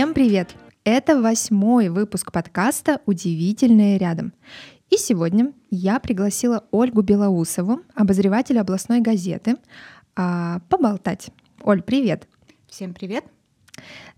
Всем 0.00 0.14
привет! 0.14 0.56
Это 0.82 1.20
восьмой 1.20 1.90
выпуск 1.90 2.32
подкаста 2.32 3.02
«Удивительное 3.04 3.98
рядом». 3.98 4.32
И 4.88 4.96
сегодня 4.96 5.52
я 5.70 6.00
пригласила 6.00 6.64
Ольгу 6.70 7.02
Белоусову, 7.02 7.82
обозревателя 7.94 8.62
областной 8.62 9.02
газеты, 9.02 9.56
а, 10.16 10.60
поболтать. 10.70 11.28
Оль, 11.60 11.82
привет! 11.82 12.28
Всем 12.66 12.94
привет! 12.94 13.24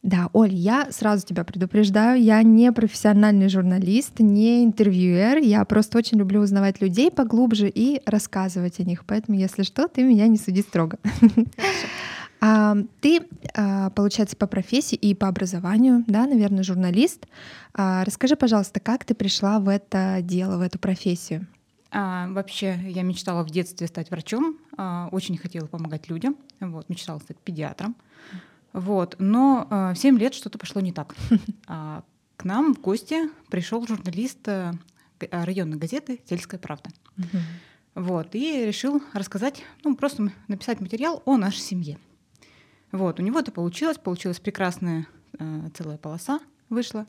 Да, 0.05 0.29
Оль, 0.33 0.55
я 0.55 0.93
сразу 0.93 1.27
тебя 1.27 1.43
предупреждаю, 1.43 2.23
я 2.23 2.41
не 2.45 2.71
профессиональный 2.71 3.49
журналист, 3.49 4.21
не 4.21 4.65
интервьюер, 4.65 5.39
я 5.39 5.65
просто 5.65 5.99
очень 5.99 6.17
люблю 6.17 6.43
узнавать 6.43 6.81
людей 6.81 7.11
поглубже 7.11 7.69
и 7.69 8.01
рассказывать 8.07 8.79
о 8.79 8.85
них, 8.85 9.05
поэтому, 9.05 9.37
если 9.37 9.65
что, 9.65 9.89
ты 9.89 10.05
меня 10.05 10.29
не 10.29 10.39
суди 10.39 10.63
строго. 10.63 10.99
А, 12.45 12.77
ты, 13.01 13.23
а, 13.55 13.91
получается, 13.91 14.37
по 14.37 14.49
профессии 14.49 14.97
и 14.97 15.15
по 15.15 15.29
образованию, 15.29 16.03
да, 16.09 16.27
наверное, 16.27 16.65
журналист. 16.65 17.29
А, 17.73 18.05
расскажи, 18.05 18.35
пожалуйста, 18.35 18.81
как 18.81 19.05
ты 19.05 19.15
пришла 19.15 19.61
в 19.61 19.69
это 19.69 20.19
дело, 20.23 20.59
в 20.59 20.61
эту 20.61 20.81
профессию? 20.81 21.47
А, 21.93 22.27
вообще, 22.31 22.81
я 22.89 23.03
мечтала 23.03 23.45
в 23.45 23.51
детстве 23.51 23.87
стать 23.87 24.11
врачом, 24.11 24.59
а, 24.77 25.09
очень 25.13 25.39
хотела 25.39 25.67
помогать 25.67 26.09
людям, 26.09 26.37
вот, 26.59 26.89
мечтала 26.89 27.21
стать 27.21 27.39
педиатром. 27.39 27.95
Вот, 28.73 29.15
но 29.21 29.69
а, 29.71 29.95
в 29.95 29.99
7 29.99 30.19
лет 30.19 30.35
что-то 30.35 30.59
пошло 30.59 30.81
не 30.81 30.93
так. 30.93 31.15
А, 31.69 32.03
к 32.37 32.45
нам 32.45 32.75
в 32.75 32.81
гости 32.81 33.31
пришел 33.51 33.87
журналист 33.87 34.49
а, 34.49 34.73
районной 35.31 35.79
газеты 35.79 36.21
«Сельская 36.29 36.59
правда». 36.59 36.91
Вот, 37.95 38.35
и 38.35 38.65
решил 38.67 39.01
рассказать, 39.13 39.63
ну, 39.85 39.95
просто 39.95 40.33
написать 40.49 40.81
материал 40.81 41.23
о 41.25 41.37
нашей 41.37 41.61
семье. 41.61 41.99
Вот, 42.93 43.19
у 43.19 43.23
него 43.23 43.41
это 43.41 43.51
получилось, 43.51 43.99
получилась 43.99 44.39
прекрасная 44.39 45.07
э, 45.39 45.69
целая 45.75 45.97
полоса 45.97 46.41
вышла 46.69 47.07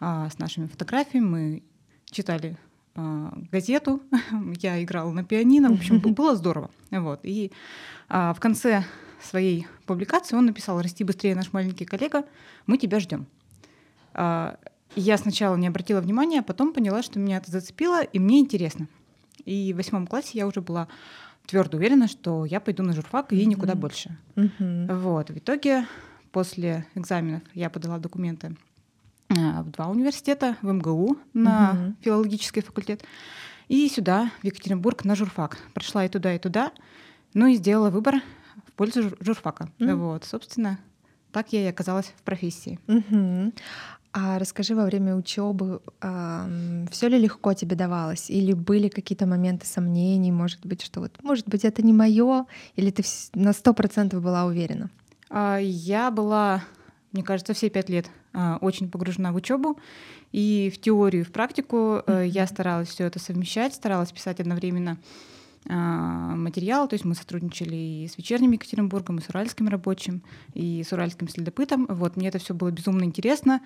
э, 0.00 0.28
с 0.32 0.38
нашими 0.38 0.66
фотографиями. 0.66 1.26
Мы 1.26 1.62
читали 2.06 2.56
э, 2.94 3.28
газету, 3.50 4.02
я 4.60 4.82
играла 4.82 5.10
на 5.10 5.24
пианино, 5.24 5.70
в 5.70 5.74
общем, 5.74 5.98
было 6.14 6.36
здорово. 6.36 6.70
Вот, 6.90 7.20
и 7.24 7.50
э, 8.08 8.32
в 8.34 8.40
конце 8.40 8.84
своей 9.20 9.66
публикации 9.86 10.36
он 10.36 10.46
написал 10.46 10.80
«Расти 10.80 11.02
быстрее, 11.02 11.34
наш 11.34 11.52
маленький 11.52 11.84
коллега, 11.84 12.24
мы 12.66 12.78
тебя 12.78 13.00
ждем». 13.00 13.26
Э, 14.14 14.56
я 14.94 15.18
сначала 15.18 15.56
не 15.56 15.66
обратила 15.66 16.00
внимания, 16.00 16.40
а 16.40 16.44
потом 16.44 16.72
поняла, 16.72 17.02
что 17.02 17.18
меня 17.18 17.38
это 17.38 17.50
зацепило, 17.50 18.02
и 18.02 18.18
мне 18.18 18.40
интересно. 18.40 18.88
И 19.44 19.72
в 19.72 19.76
восьмом 19.76 20.06
классе 20.06 20.30
я 20.34 20.46
уже 20.46 20.60
была 20.60 20.88
твердо 21.46 21.78
уверена, 21.78 22.08
что 22.08 22.44
я 22.44 22.60
пойду 22.60 22.82
на 22.82 22.92
журфак 22.92 23.32
и 23.32 23.46
никуда 23.46 23.72
mm-hmm. 23.72 23.76
больше. 23.76 24.18
Mm-hmm. 24.34 25.00
Вот. 25.00 25.30
В 25.30 25.38
итоге 25.38 25.86
после 26.32 26.86
экзаменов 26.94 27.42
я 27.54 27.70
подала 27.70 27.98
документы 27.98 28.56
а, 29.28 29.62
в 29.62 29.70
два 29.70 29.88
университета, 29.88 30.56
в 30.62 30.72
МГУ 30.72 31.16
на 31.32 31.72
mm-hmm. 31.72 31.94
филологический 32.02 32.62
факультет 32.62 33.04
и 33.68 33.88
сюда, 33.88 34.30
в 34.42 34.44
Екатеринбург, 34.44 35.04
на 35.04 35.16
журфак. 35.16 35.58
Прошла 35.74 36.04
и 36.04 36.08
туда, 36.08 36.34
и 36.34 36.38
туда, 36.38 36.72
ну 37.34 37.46
и 37.46 37.56
сделала 37.56 37.90
выбор 37.90 38.16
в 38.66 38.72
пользу 38.72 39.16
журфака. 39.20 39.70
Mm-hmm. 39.78 39.94
Вот, 39.94 40.24
собственно, 40.24 40.78
так 41.32 41.52
я 41.52 41.64
и 41.64 41.66
оказалась 41.66 42.12
в 42.16 42.22
профессии. 42.22 42.78
Mm-hmm. 42.86 43.58
А 44.18 44.38
расскажи, 44.38 44.74
во 44.74 44.86
время 44.86 45.14
учебы 45.14 45.82
э, 46.00 46.86
все 46.90 47.08
ли 47.08 47.18
легко 47.18 47.52
тебе 47.52 47.76
давалось? 47.76 48.30
Или 48.30 48.54
были 48.54 48.88
какие-то 48.88 49.26
моменты 49.26 49.66
сомнений, 49.66 50.32
может 50.32 50.64
быть, 50.64 50.80
что 50.80 51.00
вот, 51.00 51.12
может 51.22 51.46
быть, 51.46 51.66
это 51.66 51.82
не 51.82 51.92
мое, 51.92 52.46
или 52.76 52.90
ты 52.90 53.04
на 53.34 53.52
сто 53.52 53.74
процентов 53.74 54.22
была 54.22 54.46
уверена? 54.46 54.88
А, 55.28 55.58
я 55.58 56.10
была, 56.10 56.64
мне 57.12 57.22
кажется, 57.22 57.52
все 57.52 57.68
пять 57.68 57.90
лет 57.90 58.06
а, 58.32 58.56
очень 58.62 58.90
погружена 58.90 59.32
в 59.32 59.36
учебу. 59.36 59.78
И 60.32 60.72
в 60.74 60.80
теорию, 60.80 61.20
и 61.20 61.26
в 61.26 61.30
практику 61.30 61.76
mm-hmm. 61.76 62.28
я 62.28 62.46
старалась 62.46 62.88
все 62.88 63.04
это 63.04 63.18
совмещать, 63.18 63.74
старалась 63.74 64.12
писать 64.12 64.40
одновременно 64.40 64.96
материал, 65.68 66.86
то 66.86 66.94
есть 66.94 67.04
мы 67.04 67.16
сотрудничали 67.16 67.74
и 67.74 68.06
с 68.06 68.16
вечерним 68.16 68.52
Екатеринбургом, 68.52 69.18
и 69.18 69.20
с 69.20 69.28
уральским 69.28 69.66
рабочим, 69.66 70.22
и 70.54 70.84
с 70.84 70.92
уральским 70.92 71.28
следопытом. 71.28 71.86
Вот, 71.88 72.16
мне 72.16 72.28
это 72.28 72.38
все 72.38 72.54
было 72.54 72.70
безумно 72.70 73.02
интересно. 73.02 73.60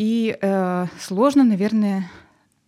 И 0.00 0.34
э, 0.40 0.86
сложно, 0.98 1.44
наверное, 1.44 2.10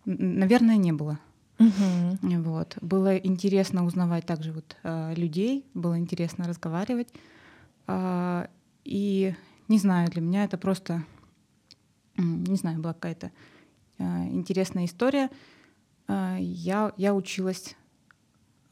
наверное, 0.05 0.77
не 0.77 0.91
было. 0.91 1.17
Угу. 1.57 2.41
Вот. 2.43 2.77
Было 2.79 3.17
интересно 3.17 3.85
узнавать 3.85 4.27
также 4.27 4.51
вот, 4.51 4.77
э, 4.83 5.15
людей, 5.15 5.65
было 5.73 5.97
интересно 5.97 6.47
разговаривать. 6.47 7.07
Э, 7.87 8.45
и 8.85 9.33
не 9.67 9.79
знаю, 9.79 10.11
для 10.11 10.21
меня 10.21 10.43
это 10.43 10.59
просто, 10.59 11.03
не 12.17 12.55
знаю, 12.55 12.79
была 12.79 12.93
какая-то 12.93 13.31
э, 13.97 14.03
интересная 14.27 14.85
история. 14.85 15.31
Э, 16.07 16.37
я, 16.39 16.93
я 16.97 17.15
училась, 17.15 17.75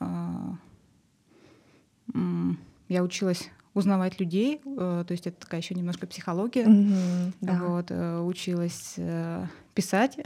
э, 0.01 0.05
я 2.89 3.03
училась 3.03 3.49
узнавать 3.73 4.19
людей, 4.19 4.61
э, 4.65 5.03
то 5.07 5.11
есть 5.11 5.27
это 5.27 5.39
такая 5.39 5.61
еще 5.61 5.75
немножко 5.75 6.05
психология. 6.05 6.65
Mm-hmm, 6.65 7.33
да. 7.41 7.63
Вот, 7.63 7.85
э, 7.89 8.19
училась 8.19 8.95
э, 8.97 9.45
писать, 9.73 10.17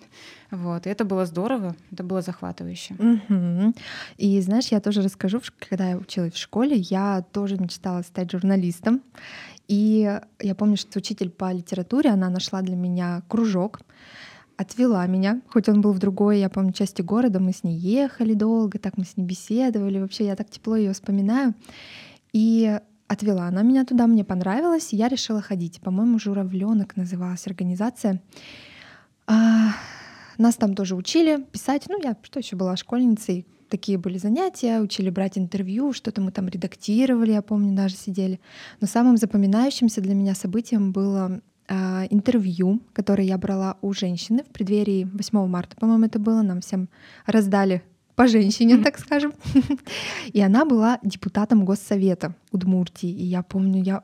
вот, 0.50 0.86
и 0.86 0.90
это 0.90 1.04
было 1.04 1.26
здорово, 1.26 1.76
это 1.92 2.02
было 2.02 2.22
захватывающе. 2.22 2.94
Mm-hmm. 2.94 3.78
И 4.16 4.40
знаешь, 4.40 4.68
я 4.68 4.80
тоже 4.80 5.02
расскажу, 5.02 5.40
когда 5.68 5.90
я 5.90 5.96
училась 5.98 6.32
в 6.32 6.38
школе, 6.38 6.76
я 6.76 7.22
тоже 7.32 7.58
мечтала 7.58 8.02
стать 8.02 8.32
журналистом, 8.32 9.02
и 9.68 10.20
я 10.40 10.54
помню, 10.54 10.76
что 10.76 10.98
учитель 10.98 11.30
по 11.30 11.52
литературе, 11.52 12.10
она 12.10 12.30
нашла 12.30 12.62
для 12.62 12.76
меня 12.76 13.22
кружок, 13.28 13.80
отвела 14.56 15.06
меня, 15.06 15.42
хоть 15.48 15.68
он 15.68 15.82
был 15.82 15.92
в 15.92 15.98
другой, 15.98 16.38
я 16.38 16.48
помню, 16.48 16.72
части 16.72 17.02
города, 17.02 17.38
мы 17.38 17.52
с 17.52 17.64
ней 17.64 17.76
ехали 17.76 18.32
долго, 18.34 18.78
так 18.78 18.96
мы 18.96 19.04
с 19.04 19.16
ней 19.16 19.24
беседовали, 19.24 19.98
вообще 19.98 20.26
я 20.26 20.36
так 20.36 20.48
тепло 20.48 20.76
ее 20.76 20.92
вспоминаю. 20.92 21.54
И 22.32 22.78
отвела 23.08 23.48
она 23.48 23.62
меня 23.62 23.84
туда, 23.84 24.06
мне 24.06 24.24
понравилось, 24.24 24.92
и 24.92 24.96
я 24.96 25.08
решила 25.08 25.40
ходить. 25.40 25.80
По-моему, 25.80 26.18
Журавленок 26.18 26.96
называлась 26.96 27.46
организация. 27.46 28.22
А, 29.26 29.72
нас 30.38 30.56
там 30.56 30.74
тоже 30.74 30.94
учили 30.94 31.42
писать. 31.52 31.84
Ну, 31.88 32.00
я 32.02 32.16
что 32.22 32.38
еще 32.40 32.56
была 32.56 32.76
школьницей, 32.76 33.46
такие 33.68 33.98
были 33.98 34.18
занятия, 34.18 34.80
учили 34.80 35.10
брать 35.10 35.38
интервью, 35.38 35.92
что-то 35.92 36.20
мы 36.20 36.30
там 36.30 36.48
редактировали, 36.48 37.32
я 37.32 37.42
помню, 37.42 37.74
даже 37.74 37.96
сидели. 37.96 38.40
Но 38.80 38.86
самым 38.86 39.16
запоминающимся 39.16 40.00
для 40.00 40.14
меня 40.14 40.34
событием 40.34 40.92
было 40.92 41.40
э, 41.68 42.06
интервью, 42.10 42.80
которое 42.92 43.24
я 43.24 43.38
брала 43.38 43.76
у 43.82 43.92
женщины 43.92 44.44
в 44.44 44.48
преддверии 44.48 45.08
8 45.12 45.46
марта, 45.46 45.76
по-моему, 45.76 46.06
это 46.06 46.18
было, 46.18 46.42
нам 46.42 46.60
всем 46.60 46.88
раздали 47.26 47.82
по 48.14 48.26
женщине, 48.26 48.78
так 48.78 48.98
скажем. 48.98 49.32
И 50.32 50.40
она 50.40 50.64
была 50.64 50.98
депутатом 51.02 51.64
Госсовета 51.64 52.34
Удмуртии. 52.52 53.10
И 53.10 53.24
я 53.24 53.42
помню, 53.42 53.82
я 53.82 54.02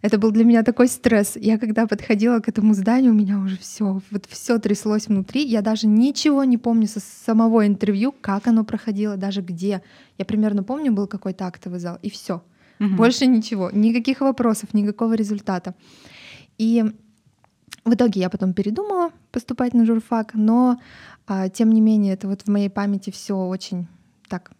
это 0.00 0.18
был 0.18 0.30
для 0.30 0.44
меня 0.44 0.62
такой 0.62 0.88
стресс. 0.88 1.36
Я 1.36 1.58
когда 1.58 1.86
подходила 1.86 2.38
к 2.40 2.48
этому 2.48 2.74
зданию, 2.74 3.12
у 3.12 3.16
меня 3.16 3.38
уже 3.38 3.56
все, 3.56 4.00
вот 4.10 4.26
все 4.28 4.58
тряслось 4.58 5.08
внутри. 5.08 5.44
Я 5.44 5.60
даже 5.60 5.86
ничего 5.86 6.44
не 6.44 6.56
помню 6.56 6.86
со 6.86 7.00
самого 7.00 7.66
интервью, 7.66 8.12
как 8.12 8.46
оно 8.46 8.64
проходило, 8.64 9.16
даже 9.16 9.40
где. 9.40 9.82
Я 10.16 10.24
примерно 10.24 10.62
помню, 10.62 10.92
был 10.92 11.06
какой-то 11.06 11.46
актовый 11.46 11.80
зал, 11.80 11.98
и 12.02 12.10
все. 12.10 12.42
Угу. 12.80 12.90
Больше 12.90 13.26
ничего, 13.26 13.70
никаких 13.72 14.20
вопросов, 14.20 14.72
никакого 14.72 15.14
результата. 15.14 15.74
И 16.58 16.84
в 17.88 17.94
итоге 17.94 18.20
я 18.20 18.30
потом 18.30 18.52
передумала 18.52 19.10
поступать 19.32 19.74
на 19.74 19.84
журфак, 19.84 20.34
но 20.34 20.78
а, 21.26 21.48
тем 21.48 21.70
не 21.72 21.80
менее 21.80 22.14
это 22.14 22.28
вот 22.28 22.42
в 22.42 22.48
моей 22.48 22.70
памяти 22.70 23.10
все 23.10 23.34
очень 23.34 23.86
так 24.28 24.50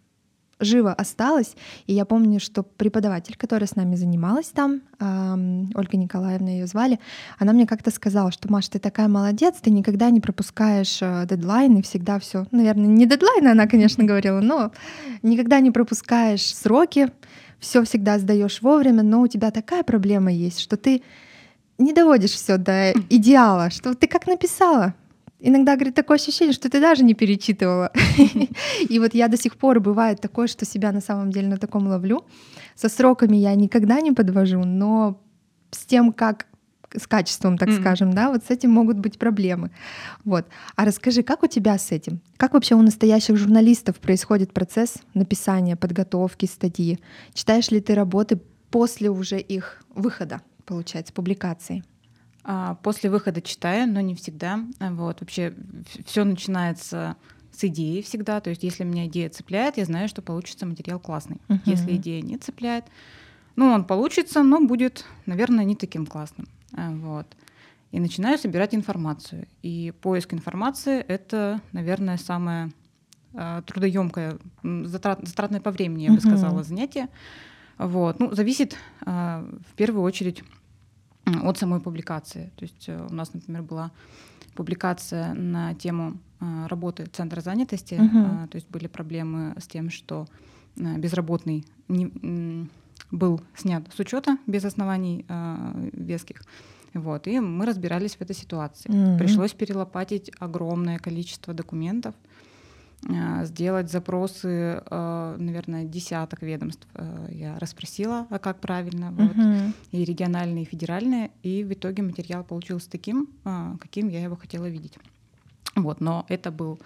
живо 0.59 0.93
осталось. 0.93 1.55
И 1.87 1.93
я 1.93 2.05
помню, 2.05 2.39
что 2.39 2.63
преподаватель, 2.63 3.35
которая 3.37 3.67
с 3.67 3.75
нами 3.75 3.95
занималась 3.95 4.47
там, 4.47 4.81
Ольга 4.99 5.97
Николаевна 5.97 6.49
ее 6.49 6.67
звали, 6.67 6.99
она 7.37 7.53
мне 7.53 7.65
как-то 7.65 7.91
сказала, 7.91 8.31
что 8.31 8.51
Маш, 8.51 8.67
ты 8.67 8.79
такая 8.79 9.07
молодец, 9.07 9.55
ты 9.61 9.71
никогда 9.71 10.09
не 10.09 10.19
пропускаешь 10.19 10.99
э, 11.01 11.25
дедлайны, 11.29 11.81
всегда 11.81 12.19
все, 12.19 12.45
наверное, 12.51 12.87
не 12.87 13.05
дедлайны, 13.05 13.47
она, 13.47 13.67
конечно, 13.67 14.03
говорила, 14.09 14.41
но 14.41 14.71
никогда 15.23 15.59
не 15.59 15.71
пропускаешь 15.71 16.53
сроки, 16.53 17.09
все 17.59 17.83
всегда 17.83 18.19
сдаешь 18.19 18.61
вовремя, 18.61 19.03
но 19.03 19.21
у 19.21 19.27
тебя 19.27 19.51
такая 19.51 19.83
проблема 19.83 20.31
есть, 20.31 20.59
что 20.59 20.77
ты 20.77 21.03
не 21.79 21.93
доводишь 21.93 22.31
все 22.31 22.57
до 22.57 22.91
идеала, 23.09 23.69
что 23.71 23.95
ты 23.95 24.07
как 24.07 24.27
написала. 24.27 24.93
Иногда, 25.41 25.75
говорит, 25.75 25.95
такое 25.95 26.17
ощущение, 26.17 26.53
что 26.53 26.69
ты 26.69 26.81
даже 26.81 27.03
не 27.03 27.13
перечитывала. 27.13 27.91
И 28.89 28.99
вот 28.99 29.13
я 29.13 29.29
до 29.29 29.37
сих 29.37 29.55
пор 29.55 29.79
бывает 29.79 30.19
такое, 30.19 30.47
что 30.47 30.65
себя 30.65 30.91
на 30.91 30.99
самом 30.99 31.31
деле 31.31 31.47
на 31.47 31.57
таком 31.57 31.87
ловлю. 31.87 32.25
Со 32.75 32.89
сроками 32.89 33.37
я 33.37 33.55
никогда 33.55 34.01
не 34.01 34.11
подвожу, 34.11 34.63
но 34.65 35.21
с 35.71 35.85
тем, 35.85 36.11
как 36.11 36.45
с 36.97 37.07
качеством, 37.07 37.57
так 37.57 37.71
скажем, 37.71 38.13
да, 38.13 38.31
вот 38.31 38.43
с 38.43 38.49
этим 38.49 38.71
могут 38.71 38.97
быть 38.97 39.19
проблемы. 39.19 39.71
Вот. 40.25 40.47
А 40.75 40.85
расскажи, 40.85 41.23
как 41.23 41.43
у 41.43 41.47
тебя 41.47 41.77
с 41.77 41.91
этим? 41.91 42.19
Как 42.37 42.53
вообще 42.53 42.75
у 42.75 42.81
настоящих 42.81 43.37
журналистов 43.37 43.99
происходит 43.99 44.53
процесс 44.53 44.95
написания, 45.13 45.75
подготовки 45.75 46.47
статьи? 46.47 46.99
Читаешь 47.33 47.69
ли 47.71 47.79
ты 47.79 47.93
работы 47.93 48.41
после 48.71 49.09
уже 49.09 49.39
их 49.39 49.83
выхода? 49.93 50.41
Получается, 50.69 51.11
публикации? 51.13 51.83
А, 52.43 52.75
после 52.75 53.09
выхода 53.09 53.41
читаю, 53.41 53.91
но 53.91 54.01
не 54.01 54.13
всегда. 54.13 54.59
Вот, 54.79 55.19
вообще 55.19 55.55
все 56.05 56.23
начинается 56.23 57.15
с 57.51 57.63
идеи 57.63 58.01
всегда. 58.01 58.39
То 58.39 58.51
есть, 58.51 58.61
если 58.61 58.83
меня 58.83 59.07
идея 59.07 59.29
цепляет, 59.29 59.77
я 59.77 59.85
знаю, 59.85 60.07
что 60.07 60.21
получится 60.21 60.67
материал 60.67 60.99
классный. 60.99 61.37
Uh-huh. 61.47 61.59
Если 61.65 61.95
идея 61.95 62.21
не 62.21 62.37
цепляет, 62.37 62.85
ну, 63.55 63.71
он 63.71 63.83
получится, 63.83 64.43
но 64.43 64.61
будет, 64.61 65.05
наверное, 65.25 65.65
не 65.65 65.75
таким 65.75 66.05
классным. 66.05 66.47
А, 66.73 66.91
вот. 66.91 67.25
И 67.91 67.99
начинаю 67.99 68.37
собирать 68.37 68.75
информацию. 68.75 69.47
И 69.63 69.91
поиск 70.01 70.35
информации— 70.35 70.99
это, 71.07 71.61
наверное, 71.71 72.17
самое 72.17 72.71
э, 73.33 73.63
трудоемкое, 73.65 74.37
затрат, 74.83 75.27
затратное 75.27 75.61
по 75.61 75.71
времени, 75.71 76.03
я 76.03 76.11
бы 76.11 76.19
сказала, 76.19 76.63
занятие. 76.63 77.09
Вот. 77.79 78.19
Ну, 78.19 78.35
зависит 78.35 78.77
в 79.01 79.73
первую 79.75 80.03
очередь 80.03 80.43
от 81.43 81.57
самой 81.57 81.79
публикации. 81.79 82.51
То 82.55 82.63
есть 82.63 82.89
э, 82.89 83.07
у 83.09 83.13
нас, 83.13 83.33
например, 83.33 83.63
была 83.63 83.91
публикация 84.55 85.33
на 85.33 85.73
тему 85.75 86.17
э, 86.39 86.67
работы 86.67 87.05
Центра 87.05 87.41
занятости. 87.41 87.93
Uh-huh. 87.93 88.47
То 88.47 88.55
есть 88.55 88.69
были 88.69 88.87
проблемы 88.87 89.55
с 89.57 89.67
тем, 89.67 89.89
что 89.89 90.27
безработный 90.75 91.65
не, 91.87 92.67
был 93.11 93.41
снят 93.55 93.83
с 93.95 93.99
учета 93.99 94.37
без 94.47 94.63
оснований 94.65 95.25
веских. 95.93 96.41
Вот, 96.93 97.27
и 97.27 97.39
мы 97.39 97.65
разбирались 97.65 98.15
в 98.15 98.21
этой 98.21 98.35
ситуации. 98.35 98.89
Mm-hmm. 98.89 99.17
Пришлось 99.17 99.53
перелопатить 99.53 100.31
огромное 100.39 100.97
количество 100.97 101.53
документов, 101.53 102.15
сделать 103.43 103.91
запросы, 103.91 104.81
а, 104.85 105.35
наверное, 105.37 105.85
десяток 105.85 106.41
ведомств. 106.41 106.87
А, 106.93 107.27
я 107.29 107.57
расспросила, 107.59 108.27
а 108.29 108.39
как 108.39 108.59
правильно, 108.59 109.11
вот, 109.11 109.35
uh-huh. 109.35 109.73
и 109.91 110.03
региональные, 110.03 110.63
и 110.63 110.67
федеральные, 110.67 111.31
и 111.41 111.63
в 111.63 111.73
итоге 111.73 112.03
материал 112.03 112.43
получился 112.43 112.89
таким, 112.89 113.29
каким 113.79 114.09
я 114.09 114.21
его 114.21 114.35
хотела 114.35 114.67
видеть. 114.67 114.97
Вот, 115.75 116.01
но 116.01 116.25
это 116.27 116.51
был 116.51 116.79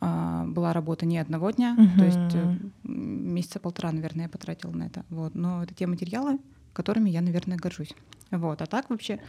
была 0.00 0.72
работа 0.72 1.06
не 1.06 1.18
одного 1.18 1.52
дня, 1.52 1.76
uh-huh. 1.78 1.96
то 1.96 2.04
есть 2.04 2.34
э, 2.34 2.56
месяца 2.82 3.60
полтора, 3.60 3.92
наверное, 3.92 4.24
я 4.24 4.28
потратила 4.28 4.72
на 4.72 4.84
это. 4.84 5.04
Вот, 5.10 5.36
но 5.36 5.62
это 5.62 5.74
те 5.74 5.86
материалы, 5.86 6.40
которыми 6.72 7.08
я, 7.08 7.20
наверное, 7.20 7.56
горжусь. 7.56 7.94
Вот. 8.32 8.60
А 8.62 8.66
так 8.66 8.90
вообще 8.90 9.20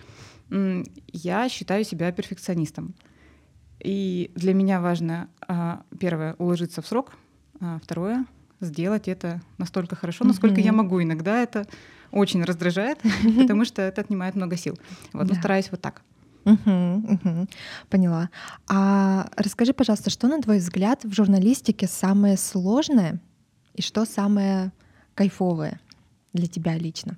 я 1.12 1.50
считаю 1.50 1.84
себя 1.84 2.12
перфекционистом. 2.12 2.96
И 3.84 4.32
для 4.36 4.54
меня 4.54 4.80
важно, 4.80 5.28
а, 5.48 5.84
первое, 6.00 6.36
уложиться 6.40 6.82
в 6.82 6.88
срок, 6.88 7.14
а 7.60 7.80
второе, 7.84 8.26
сделать 8.62 9.08
это 9.08 9.42
настолько 9.58 9.96
хорошо, 9.96 10.24
насколько 10.26 10.62
mm-hmm. 10.62 10.66
я 10.66 10.72
могу. 10.72 11.02
Иногда 11.04 11.42
это 11.42 11.68
очень 12.12 12.44
раздражает, 12.44 13.00
потому 13.38 13.66
что 13.66 13.82
это 13.82 14.02
отнимает 14.02 14.36
много 14.36 14.56
сил. 14.56 14.80
Вот, 15.12 15.28
но 15.28 15.36
стараюсь 15.36 15.70
вот 15.70 15.82
так. 15.82 16.02
Поняла. 17.90 18.30
А 18.68 19.30
расскажи, 19.36 19.74
пожалуйста, 19.74 20.10
что, 20.10 20.28
на 20.28 20.42
твой 20.42 20.58
взгляд, 20.58 21.04
в 21.04 21.14
журналистике 21.14 21.88
самое 21.88 22.38
сложное 22.38 23.20
и 23.74 23.82
что 23.82 24.06
самое 24.06 24.72
кайфовое 25.16 25.80
для 26.34 26.48
тебя 26.48 26.78
лично? 26.78 27.18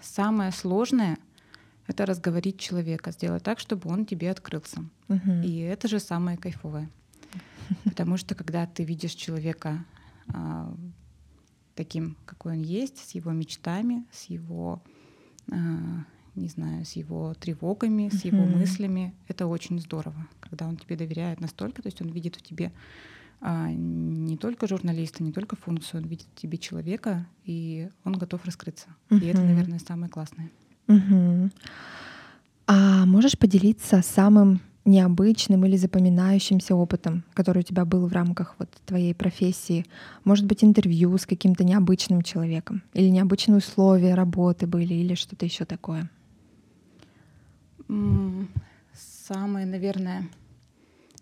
Самое 0.00 0.52
сложное— 0.52 1.18
это 1.86 2.06
разговорить 2.06 2.58
человека, 2.58 3.12
сделать 3.12 3.42
так, 3.42 3.58
чтобы 3.58 3.90
он 3.90 4.06
тебе 4.06 4.30
открылся. 4.30 4.84
Угу. 5.08 5.42
И 5.44 5.58
это 5.58 5.88
же 5.88 6.00
самое 6.00 6.36
кайфовое. 6.36 6.90
Потому 7.84 8.16
что 8.16 8.34
когда 8.34 8.66
ты 8.66 8.84
видишь 8.84 9.12
человека 9.12 9.84
а, 10.28 10.74
таким, 11.74 12.16
какой 12.24 12.52
он 12.52 12.62
есть, 12.62 12.98
с 12.98 13.10
его 13.12 13.32
мечтами, 13.32 14.04
с 14.12 14.24
его, 14.24 14.82
а, 15.50 16.04
не 16.34 16.48
знаю, 16.48 16.84
с 16.84 16.92
его 16.92 17.34
тревогами, 17.34 18.08
с 18.08 18.24
его 18.24 18.44
мыслями, 18.44 19.14
это 19.28 19.46
очень 19.46 19.80
здорово, 19.80 20.28
когда 20.40 20.66
он 20.66 20.76
тебе 20.76 20.96
доверяет 20.96 21.40
настолько, 21.40 21.82
то 21.82 21.88
есть 21.88 22.00
он 22.00 22.08
видит 22.08 22.36
в 22.36 22.42
тебе 22.42 22.72
а, 23.40 23.70
не 23.70 24.36
только 24.36 24.66
журналиста, 24.66 25.22
не 25.22 25.32
только 25.32 25.56
функцию, 25.56 26.02
он 26.02 26.08
видит 26.08 26.26
в 26.34 26.40
тебе 26.40 26.58
человека, 26.58 27.26
и 27.44 27.90
он 28.04 28.14
готов 28.14 28.44
раскрыться. 28.44 28.88
Uh-huh. 29.10 29.20
И 29.20 29.26
это, 29.26 29.42
наверное, 29.42 29.78
самое 29.78 30.10
классное. 30.10 30.50
Uh-huh. 30.88 31.50
А 32.66 33.06
можешь 33.06 33.38
поделиться 33.38 34.02
самым 34.02 34.60
необычным 34.84 35.64
или 35.66 35.76
запоминающимся 35.76 36.74
опытом, 36.74 37.24
который 37.34 37.58
у 37.58 37.62
тебя 37.62 37.84
был 37.84 38.06
в 38.06 38.12
рамках 38.12 38.54
вот 38.58 38.70
твоей 38.86 39.14
профессии? 39.14 39.84
Может 40.24 40.46
быть, 40.46 40.62
интервью 40.64 41.16
с 41.18 41.26
каким-то 41.26 41.64
необычным 41.64 42.22
человеком? 42.22 42.82
Или 42.94 43.08
необычные 43.08 43.58
условия 43.58 44.14
работы 44.14 44.66
были, 44.66 44.94
или 44.94 45.14
что-то 45.14 45.44
еще 45.44 45.64
такое? 45.64 46.10
Самое, 48.92 49.66
наверное, 49.66 50.28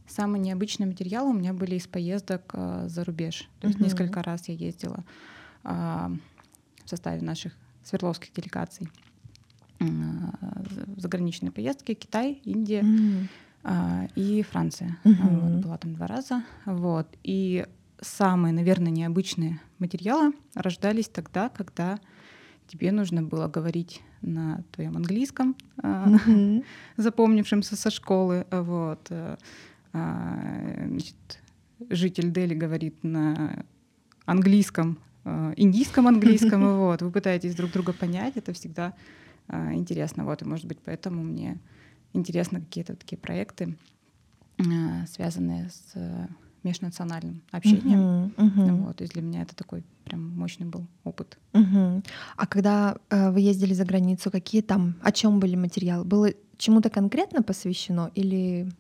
Самые 0.07 0.41
необычные 0.41 0.87
материалы 0.87 1.31
у 1.31 1.33
меня 1.33 1.53
были 1.53 1.75
из 1.75 1.89
поездок 1.89 2.51
э, 2.53 2.85
за 2.89 3.05
рубеж. 3.05 3.49
То 3.61 3.67
есть 3.67 3.81
uh-huh. 3.81 3.85
несколько 3.85 4.23
раз 4.23 4.49
я 4.49 4.55
ездила 4.55 5.03
э, 5.65 5.69
в 6.85 6.89
составе 6.89 7.21
наших 7.23 7.53
свердловских 7.83 8.33
делегаций 8.33 8.89
заграничные 10.97 11.53
поездки 11.53 11.95
Китай, 11.95 12.41
Индия 12.45 12.85
э, 13.63 14.09
и 14.15 14.43
Франция. 14.43 14.99
Uh-huh. 15.05 15.41
Вот, 15.41 15.63
была 15.63 15.79
там 15.79 15.95
два 15.95 16.07
раза. 16.07 16.43
Вот. 16.65 17.07
И 17.23 17.67
самые, 18.01 18.53
наверное, 18.53 18.91
необычные 18.91 19.61
материалы 19.79 20.33
рождались 20.55 21.09
тогда, 21.09 21.49
когда 21.49 21.99
тебе 22.67 22.93
нужно 22.93 23.23
было 23.23 23.49
говорить 23.49 24.03
на 24.23 24.63
твоем 24.73 24.97
английском, 24.97 25.57
uh-huh. 25.77 26.65
запомнившемся 26.97 27.77
со 27.77 27.91
школы, 27.91 28.47
вот, 28.51 29.07
э, 29.11 29.37
а, 29.93 30.87
значит, 30.89 31.15
житель 31.91 32.33
Дели 32.33 32.55
говорит 32.55 32.97
на 33.05 33.65
английском, 34.25 34.99
индийском 35.57 36.09
английском, 36.09 36.79
вот, 36.79 37.03
вы 37.03 37.11
пытаетесь 37.11 37.55
друг 37.55 37.71
друга 37.71 37.93
понять, 37.93 38.37
это 38.37 38.53
всегда 38.53 38.95
интересно, 39.49 40.25
вот, 40.25 40.43
и 40.43 40.45
может 40.45 40.67
быть 40.67 40.79
поэтому 40.85 41.23
мне 41.23 41.59
интересны 42.13 42.61
какие-то 42.61 42.95
такие 42.97 43.19
проекты, 43.19 43.77
связанные 45.07 45.71
с 45.71 45.95
межнациональным 46.63 47.43
общением. 47.53 48.33
Uh-huh, 48.37 48.37
uh-huh. 48.37 48.87
Вот, 48.87 49.03
и 49.03 49.07
для 49.07 49.23
меня 49.23 49.43
это 49.43 49.55
такой 49.55 49.85
прям 50.05 50.31
мощный 50.31 50.67
был 50.67 50.87
опыт. 51.05 51.39
Uh-huh. 51.53 52.03
А 52.37 52.47
когда 52.47 52.97
э, 53.11 53.31
вы 53.31 53.41
ездили 53.41 53.75
за 53.75 53.85
границу, 53.85 54.31
какие 54.31 54.63
там, 54.63 54.95
о 55.03 55.13
чем 55.13 55.41
были 55.41 55.57
материалы? 55.57 56.05
Было 56.05 56.31
чему-то 56.57 56.89
конкретно 56.89 57.43
посвящено 57.43 58.11
или 58.15 58.71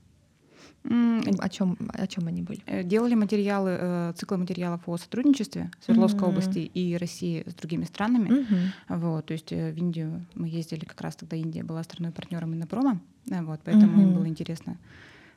о 0.84 1.48
чем, 1.48 1.78
о 1.88 2.06
чем 2.06 2.26
они 2.26 2.42
были? 2.42 2.62
Э, 2.66 2.82
делали 2.82 3.14
материалы, 3.14 3.76
э, 3.80 4.12
циклы 4.16 4.36
материалов 4.36 4.82
о 4.86 4.96
сотрудничестве 4.98 5.70
Свердловской 5.84 6.20
mm-hmm. 6.20 6.28
области 6.28 6.58
и 6.58 6.96
России 6.96 7.44
с 7.46 7.54
другими 7.54 7.84
странами. 7.84 8.28
Mm-hmm. 8.28 8.98
Вот, 8.98 9.26
то 9.26 9.32
есть 9.32 9.50
э, 9.52 9.72
в 9.72 9.76
Индию 9.78 10.26
мы 10.34 10.48
ездили 10.48 10.84
как 10.84 11.00
раз 11.00 11.16
тогда 11.16 11.36
Индия 11.36 11.62
была 11.62 11.82
страной 11.82 12.12
партнером 12.12 12.54
Иннопрома, 12.54 13.00
вот, 13.26 13.60
поэтому 13.64 13.98
mm-hmm. 13.98 14.02
им 14.02 14.14
было 14.14 14.28
интересно 14.28 14.76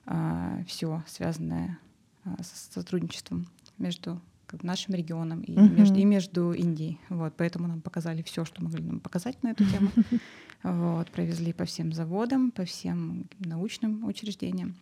а, 0.05 0.63
все 0.67 1.03
связанное 1.07 1.79
а, 2.25 2.35
с 2.41 2.73
сотрудничеством 2.73 3.47
между 3.77 4.21
как, 4.47 4.63
нашим 4.63 4.95
регионом 4.95 5.41
и, 5.41 5.53
mm-hmm. 5.53 5.75
между, 5.75 5.95
и 5.95 6.05
между 6.05 6.51
Индией. 6.53 6.99
Вот, 7.09 7.33
поэтому 7.37 7.67
нам 7.67 7.81
показали 7.81 8.21
все, 8.21 8.43
что 8.43 8.63
могли 8.63 8.83
нам 8.83 8.99
показать 8.99 9.41
на 9.43 9.51
эту 9.51 9.63
тему. 9.71 9.91
Вот, 10.63 11.11
провезли 11.11 11.53
по 11.53 11.65
всем 11.65 11.93
заводам, 11.93 12.51
по 12.51 12.65
всем 12.65 13.25
научным 13.39 14.05
учреждениям. 14.05 14.75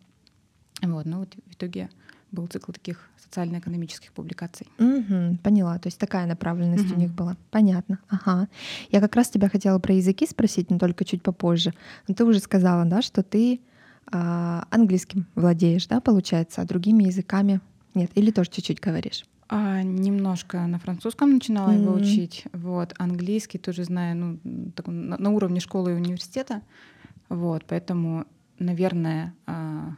Вот, 0.82 1.05
ну 1.05 1.20
вот 1.20 1.36
в 1.48 1.53
итоге 1.53 1.89
был 2.32 2.48
цикл 2.48 2.72
таких 2.72 3.10
социально-экономических 3.24 4.12
публикаций. 4.12 4.67
Угу, 4.77 5.38
поняла, 5.44 5.79
то 5.79 5.88
есть 5.88 5.98
такая 5.98 6.25
направленность 6.25 6.86
угу. 6.86 6.96
у 6.96 6.98
них 6.98 7.12
была. 7.13 7.38
Понятно. 7.50 8.00
Ага. 8.10 8.48
Я 8.91 9.00
как 9.00 9.15
раз 9.15 9.29
тебя 9.29 9.50
хотела 9.50 9.79
про 9.79 9.94
языки 9.94 10.27
спросить, 10.27 10.70
но 10.70 10.77
только 10.77 11.05
чуть 11.05 11.22
попозже. 11.22 11.74
Но 12.08 12.13
ты 12.13 12.25
уже 12.25 12.39
сказала, 12.39 12.86
да, 12.86 13.01
что 13.01 13.24
ты 13.24 13.62
а, 14.12 14.67
английским 14.70 15.25
владеешь, 15.36 15.88
да, 15.88 16.00
получается, 16.01 16.62
а 16.62 16.65
другими 16.65 17.05
языками 17.05 17.62
нет? 17.94 18.12
Или 18.15 18.32
тоже 18.32 18.51
чуть-чуть 18.51 18.79
говоришь? 18.79 19.25
А, 19.48 19.82
немножко 19.84 20.65
на 20.67 20.79
французском 20.79 21.34
начинала 21.34 21.72
mm-hmm. 21.72 21.82
его 21.82 21.94
учить. 21.94 22.44
Вот 22.53 22.94
английский 22.98 23.58
тоже 23.58 23.84
знаю, 23.84 24.15
ну 24.15 24.72
так, 24.75 24.88
на, 24.88 25.17
на 25.17 25.29
уровне 25.32 25.60
школы 25.60 25.91
и 25.91 25.96
университета. 25.96 26.62
Вот, 27.29 27.63
поэтому, 27.67 28.25
наверное, 28.60 29.34
а, 29.46 29.96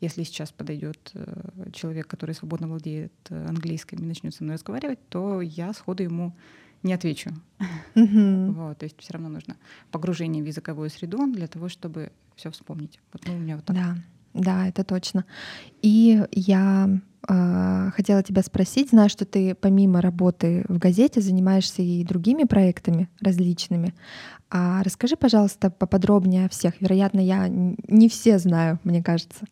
если 0.00 0.22
сейчас 0.22 0.50
подойдет 0.50 1.10
э, 1.14 1.70
человек, 1.72 2.06
который 2.06 2.34
свободно 2.34 2.68
владеет 2.68 3.12
э, 3.28 3.46
английским 3.46 3.98
и 3.98 4.06
начнет 4.06 4.34
со 4.34 4.42
мной 4.42 4.56
разговаривать, 4.56 4.98
то 5.08 5.40
я 5.40 5.72
сходу 5.72 6.02
ему 6.02 6.34
не 6.82 6.94
отвечу. 6.94 7.30
Mm-hmm. 7.94 8.52
Вот, 8.52 8.78
то 8.78 8.84
есть 8.84 8.96
все 8.98 9.12
равно 9.12 9.28
нужно 9.28 9.56
погружение 9.90 10.42
в 10.42 10.46
языковую 10.46 10.88
среду 10.90 11.30
для 11.30 11.46
того, 11.46 11.68
чтобы 11.68 12.12
все 12.36 12.50
вспомнить. 12.50 12.98
Вот, 13.12 13.22
ну, 13.26 13.34
у 13.34 13.38
меня 13.38 13.56
вот 13.56 13.66
так. 13.66 13.76
Да, 13.76 13.96
да, 14.32 14.68
это 14.68 14.84
точно. 14.84 15.26
И 15.82 16.22
я 16.32 16.88
э, 17.28 17.90
хотела 17.94 18.22
тебя 18.22 18.42
спросить. 18.42 18.90
Знаю, 18.90 19.10
что 19.10 19.26
ты 19.26 19.54
помимо 19.54 20.00
работы 20.00 20.64
в 20.68 20.78
газете 20.78 21.20
занимаешься 21.20 21.82
и 21.82 22.04
другими 22.04 22.44
проектами 22.44 23.10
различными. 23.20 23.94
А 24.48 24.82
расскажи, 24.82 25.16
пожалуйста, 25.16 25.70
поподробнее 25.70 26.46
о 26.46 26.48
всех. 26.48 26.80
Вероятно, 26.80 27.20
я 27.20 27.48
не 27.48 28.08
все 28.08 28.38
знаю, 28.38 28.78
мне 28.84 29.02
кажется. 29.02 29.44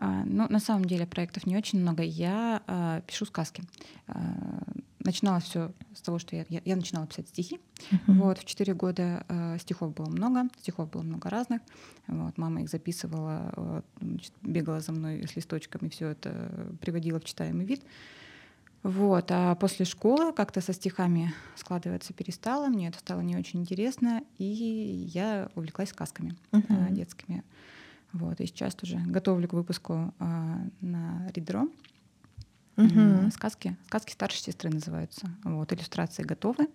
А, 0.00 0.22
ну, 0.24 0.46
на 0.48 0.60
самом 0.60 0.84
деле 0.84 1.06
проектов 1.06 1.44
не 1.46 1.56
очень 1.56 1.80
много. 1.80 2.02
Я 2.02 2.62
а, 2.66 3.00
пишу 3.02 3.26
сказки. 3.26 3.64
А, 4.06 4.62
начинала 5.00 5.40
все 5.40 5.72
с 5.94 6.00
того, 6.02 6.18
что 6.18 6.36
я, 6.36 6.44
я, 6.48 6.60
я 6.64 6.76
начинала 6.76 7.06
писать 7.06 7.28
стихи. 7.28 7.60
Uh-huh. 7.90 7.98
Вот, 8.06 8.38
в 8.38 8.44
четыре 8.44 8.74
года 8.74 9.24
э, 9.28 9.58
стихов 9.58 9.94
было 9.94 10.08
много, 10.08 10.48
стихов 10.60 10.90
было 10.90 11.02
много 11.02 11.30
разных. 11.30 11.62
Вот, 12.06 12.36
мама 12.36 12.62
их 12.62 12.68
записывала, 12.68 13.52
вот, 13.56 13.84
значит, 14.00 14.32
бегала 14.42 14.80
за 14.80 14.92
мной 14.92 15.26
с 15.26 15.34
листочками, 15.34 15.88
все 15.88 16.08
это 16.08 16.72
приводила 16.80 17.20
в 17.20 17.24
читаемый 17.24 17.64
вид. 17.64 17.82
Вот, 18.82 19.30
а 19.30 19.54
после 19.54 19.84
школы 19.84 20.32
как-то 20.32 20.60
со 20.60 20.72
стихами 20.72 21.32
складываться 21.56 22.12
перестала, 22.12 22.68
мне 22.68 22.88
это 22.88 22.98
стало 22.98 23.20
не 23.20 23.36
очень 23.36 23.60
интересно, 23.60 24.22
и 24.36 24.44
я 24.44 25.48
увлеклась 25.54 25.90
сказками 25.90 26.36
uh-huh. 26.52 26.92
детскими. 26.92 27.44
Вот, 28.12 28.40
и 28.40 28.46
сейчас 28.46 28.76
уже 28.82 28.98
готовлю 28.98 29.48
к 29.48 29.52
выпуску 29.52 30.14
э, 30.18 30.56
на 30.80 31.30
Ридро. 31.34 31.68
Угу. 32.76 33.30
Сказки. 33.32 33.76
Сказки 33.86 34.12
старшей 34.12 34.40
сестры 34.40 34.70
называются. 34.70 35.28
Вот, 35.44 35.72
иллюстрации 35.72 36.22
готовы. 36.22 36.68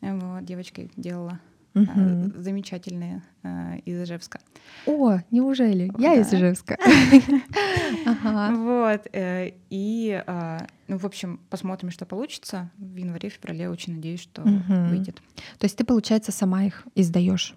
Вот, 0.00 0.44
девочка 0.44 0.82
их 0.82 0.90
делала 0.96 1.40
угу. 1.74 2.32
замечательные 2.36 3.22
а, 3.42 3.76
из 3.84 4.02
Ижевска. 4.02 4.40
О, 4.86 5.18
неужели? 5.30 5.90
Я 5.98 6.14
да. 6.14 6.20
из 6.20 6.32
Ижевска. 6.32 6.76
Вот. 8.04 9.06
Э, 9.12 9.52
и, 9.70 10.22
ну, 10.86 10.98
в 10.98 11.04
общем, 11.04 11.40
посмотрим, 11.50 11.90
что 11.90 12.06
получится. 12.06 12.70
В 12.76 12.96
январе-феврале 12.96 13.68
очень 13.70 13.94
надеюсь, 13.96 14.20
что 14.20 14.42
выйдет. 14.42 15.20
То 15.58 15.64
есть 15.64 15.76
ты, 15.76 15.84
получается, 15.84 16.32
сама 16.32 16.64
их 16.64 16.86
издаешь? 16.94 17.54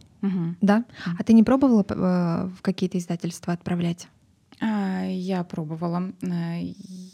Да? 0.61 0.85
А 1.17 1.23
ты 1.23 1.33
не 1.33 1.43
пробовала 1.43 1.85
э, 1.87 2.49
в 2.55 2.61
какие-то 2.61 2.97
издательства 2.97 3.53
отправлять? 3.53 4.07
А, 4.59 5.03
я 5.05 5.43
пробовала. 5.43 6.11
Э, 6.21 6.61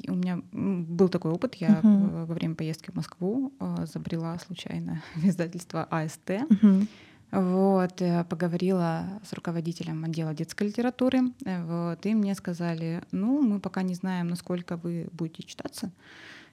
у 0.07 0.15
меня 0.15 0.41
был 0.51 1.09
такой 1.09 1.31
опыт. 1.31 1.55
Я 1.55 1.79
uh-huh. 1.79 2.25
во 2.25 2.33
время 2.33 2.55
поездки 2.55 2.91
в 2.91 2.95
Москву 2.95 3.53
забрела 3.85 4.37
случайно 4.45 5.01
в 5.15 5.25
издательство 5.25 5.85
АСТ. 5.89 6.29
Uh-huh. 6.29 6.87
Вот, 7.29 8.01
поговорила 8.29 9.19
с 9.29 9.33
руководителем 9.33 10.05
отдела 10.05 10.33
детской 10.33 10.67
литературы, 10.67 11.33
вот, 11.43 12.05
и 12.05 12.15
мне 12.15 12.33
сказали, 12.35 13.03
ну, 13.11 13.41
мы 13.41 13.59
пока 13.59 13.81
не 13.81 13.95
знаем, 13.95 14.29
насколько 14.29 14.77
вы 14.77 15.09
будете 15.11 15.43
читаться. 15.43 15.91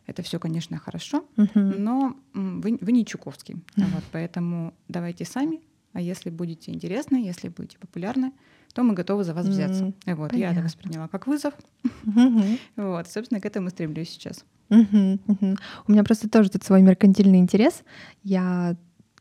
Это 0.06 0.22
все, 0.22 0.40
конечно, 0.40 0.76
хорошо, 0.78 1.24
uh-huh. 1.36 1.78
но 1.78 2.16
вы, 2.34 2.76
вы 2.80 2.90
не 2.90 3.06
Чуковский, 3.06 3.54
uh-huh. 3.54 3.84
вот, 3.94 4.02
поэтому 4.10 4.74
давайте 4.88 5.24
сами, 5.24 5.60
а 5.94 6.00
если 6.00 6.28
будете 6.28 6.72
интересны, 6.72 7.24
если 7.24 7.48
будете 7.48 7.78
популярны, 7.78 8.32
то 8.74 8.82
мы 8.82 8.94
готовы 8.94 9.22
за 9.22 9.32
вас 9.32 9.46
взяться. 9.46 9.92
Mm, 10.04 10.14
вот, 10.16 10.32
я 10.34 10.50
это 10.50 10.60
восприняла 10.60 11.08
как 11.08 11.26
вызов. 11.28 11.54
Mm-hmm. 12.04 12.58
Вот, 12.76 13.08
собственно, 13.08 13.40
к 13.40 13.46
этому 13.46 13.70
стремлюсь 13.70 14.10
сейчас. 14.10 14.44
Mm-hmm, 14.70 15.20
mm-hmm. 15.26 15.58
У 15.86 15.92
меня 15.92 16.02
просто 16.02 16.28
тоже 16.28 16.50
тут 16.50 16.64
свой 16.64 16.82
меркантильный 16.82 17.38
интерес. 17.38 17.84
Я 18.24 18.76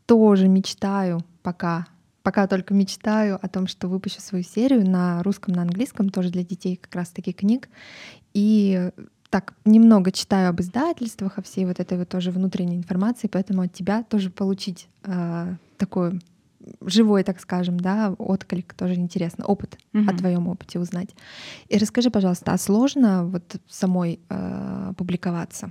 тоже 0.06 0.48
мечтаю 0.48 1.20
пока, 1.44 1.86
пока 2.24 2.48
только 2.48 2.74
мечтаю 2.74 3.38
о 3.40 3.48
том, 3.48 3.68
что 3.68 3.86
выпущу 3.86 4.20
свою 4.20 4.42
серию 4.42 4.84
на 4.84 5.22
русском, 5.22 5.54
на 5.54 5.62
английском, 5.62 6.08
тоже 6.08 6.30
для 6.30 6.42
детей 6.42 6.76
как 6.76 6.92
раз-таки 6.96 7.32
книг. 7.32 7.68
И 8.32 8.90
так 9.30 9.54
немного 9.64 10.10
читаю 10.10 10.50
об 10.50 10.60
издательствах, 10.60 11.38
о 11.38 11.42
всей 11.42 11.66
вот 11.66 11.78
этой 11.78 11.96
вот 11.98 12.08
тоже 12.08 12.32
внутренней 12.32 12.76
информации, 12.76 13.28
поэтому 13.28 13.62
от 13.62 13.72
тебя 13.72 14.02
тоже 14.02 14.30
получить 14.30 14.88
э, 15.04 15.54
такую 15.76 16.20
живой, 16.80 17.22
так 17.22 17.40
скажем, 17.40 17.78
да, 17.78 18.14
отклик 18.18 18.74
тоже 18.74 18.94
интересно, 18.94 19.44
опыт 19.44 19.78
угу. 19.92 20.08
о 20.08 20.16
твоем 20.16 20.48
опыте 20.48 20.78
узнать. 20.78 21.10
И 21.68 21.78
расскажи, 21.78 22.10
пожалуйста, 22.10 22.52
а 22.52 22.58
сложно 22.58 23.24
вот 23.24 23.56
самой 23.68 24.20
э, 24.28 24.92
публиковаться? 24.96 25.70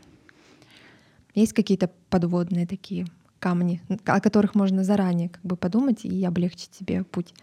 Есть 1.36 1.54
какие-то 1.54 1.90
подводные 2.10 2.68
такие 2.68 3.08
камни, 3.40 3.82
о 4.06 4.20
которых 4.20 4.56
можно 4.56 4.84
заранее 4.84 5.30
как 5.30 5.42
бы 5.44 5.56
подумать 5.56 6.06
и 6.06 6.24
облегчить 6.24 6.74
себе 6.74 7.04
путь? 7.04 7.34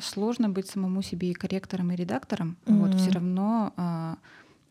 Сложно 0.00 0.48
быть 0.48 0.68
самому 0.68 1.02
себе 1.02 1.30
и 1.30 1.34
корректором, 1.34 1.90
и 1.90 1.96
редактором. 1.96 2.56
mm 2.66 2.78
Вот 2.78 2.94
все 2.94 3.10
равно, 3.10 3.72
э, 3.76 4.14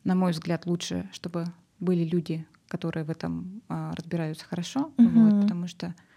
на 0.03 0.15
мой 0.15 0.31
взгляд, 0.31 0.65
лучше, 0.65 1.09
чтобы 1.11 1.45
были 1.79 2.05
люди, 2.05 2.45
которые 2.67 3.03
в 3.03 3.09
этом 3.09 3.61
э, 3.67 3.91
разбираются 3.95 4.45
хорошо, 4.45 4.91
mm 4.97 5.09
вот, 5.09 5.41
потому 5.41 5.67
что 5.67 5.87
а, 5.87 6.10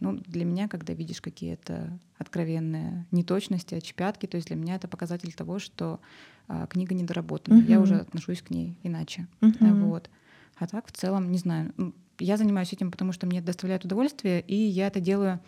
ну, 0.00 0.12
для 0.12 0.44
меня, 0.44 0.68
когда 0.68 0.92
видишь 0.92 1.20
какие-то 1.20 1.98
откровенные 2.18 3.06
неточности, 3.10 3.74
очпятки, 3.74 4.26
то 4.26 4.36
есть 4.36 4.48
для 4.48 4.56
меня 4.56 4.76
это 4.76 4.88
показатель 4.88 5.32
того, 5.32 5.58
что 5.58 6.00
а, 6.46 6.66
книга 6.66 6.94
недоработана. 6.94 7.60
Uh-huh. 7.60 7.70
Я 7.70 7.80
уже 7.80 7.96
отношусь 7.96 8.42
к 8.42 8.50
ней 8.50 8.78
иначе. 8.82 9.26
Uh-huh. 9.40 9.80
Вот. 9.86 10.10
А 10.56 10.66
так 10.66 10.86
в 10.86 10.92
целом, 10.92 11.30
не 11.30 11.38
знаю, 11.38 11.72
я 12.18 12.36
занимаюсь 12.36 12.72
этим, 12.72 12.90
потому 12.90 13.12
что 13.12 13.26
мне 13.26 13.40
доставляет 13.40 13.84
удовольствие, 13.84 14.40
и 14.42 14.54
я 14.54 14.86
это 14.86 15.00
делаю 15.00 15.40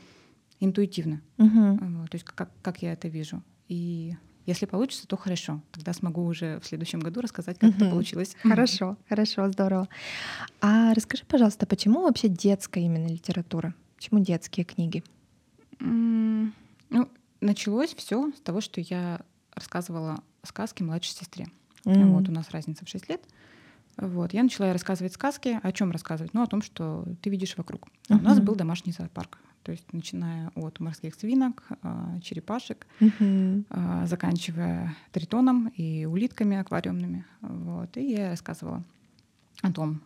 интуитивно. 0.58 1.20
Uh-huh. 1.36 2.00
Вот, 2.00 2.10
то 2.10 2.14
есть 2.14 2.24
как, 2.24 2.50
как 2.62 2.82
я 2.82 2.92
это 2.92 3.08
вижу. 3.08 3.42
И 3.68 4.16
если 4.46 4.64
получится, 4.64 5.06
то 5.06 5.16
хорошо. 5.16 5.60
Тогда 5.72 5.92
смогу 5.92 6.24
уже 6.24 6.60
в 6.60 6.66
следующем 6.66 7.00
году 7.00 7.20
рассказать, 7.20 7.58
как 7.58 7.70
uh-huh. 7.70 7.76
это 7.76 7.90
получилось. 7.90 8.36
Хорошо, 8.42 8.96
хорошо, 9.08 9.50
здорово. 9.50 9.88
А 10.60 10.94
расскажи, 10.94 11.24
пожалуйста, 11.26 11.66
почему 11.66 12.02
вообще 12.02 12.28
детская 12.28 12.80
именно 12.84 13.08
литература? 13.08 13.74
Почему 13.96 14.20
детские 14.20 14.64
книги? 14.64 15.02
Mm, 15.78 16.52
ну, 16.90 17.08
началось 17.40 17.94
все 17.94 18.30
с 18.32 18.40
того, 18.40 18.60
что 18.60 18.80
я 18.80 19.20
рассказывала 19.54 20.22
сказки 20.42 20.82
младшей 20.82 21.14
сестре. 21.14 21.48
Mm. 21.84 22.12
Вот 22.12 22.28
у 22.28 22.32
нас 22.32 22.50
разница 22.50 22.84
в 22.84 22.88
6 22.88 23.08
лет. 23.08 23.22
Вот. 23.96 24.34
Я 24.34 24.42
начала 24.42 24.72
рассказывать 24.72 25.14
сказки. 25.14 25.58
О 25.62 25.72
чем 25.72 25.90
рассказывать? 25.90 26.34
Ну, 26.34 26.42
о 26.42 26.46
том, 26.46 26.60
что 26.62 27.04
ты 27.22 27.30
видишь 27.30 27.56
вокруг. 27.56 27.88
Uh-huh. 28.08 28.18
У 28.18 28.22
нас 28.22 28.40
был 28.40 28.54
домашний 28.54 28.92
зоопарк. 28.92 29.38
То 29.62 29.72
есть 29.72 29.92
начиная 29.92 30.52
от 30.54 30.78
морских 30.78 31.16
свинок, 31.16 31.64
а, 31.82 32.20
черепашек, 32.20 32.86
uh-huh. 33.00 34.06
заканчивая 34.06 34.94
тритоном 35.10 35.68
и 35.68 36.04
улитками 36.04 36.56
аквариумными. 36.56 37.24
Вот. 37.40 37.96
И 37.96 38.12
я 38.12 38.30
рассказывала 38.30 38.84
о 39.62 39.72
том, 39.72 40.02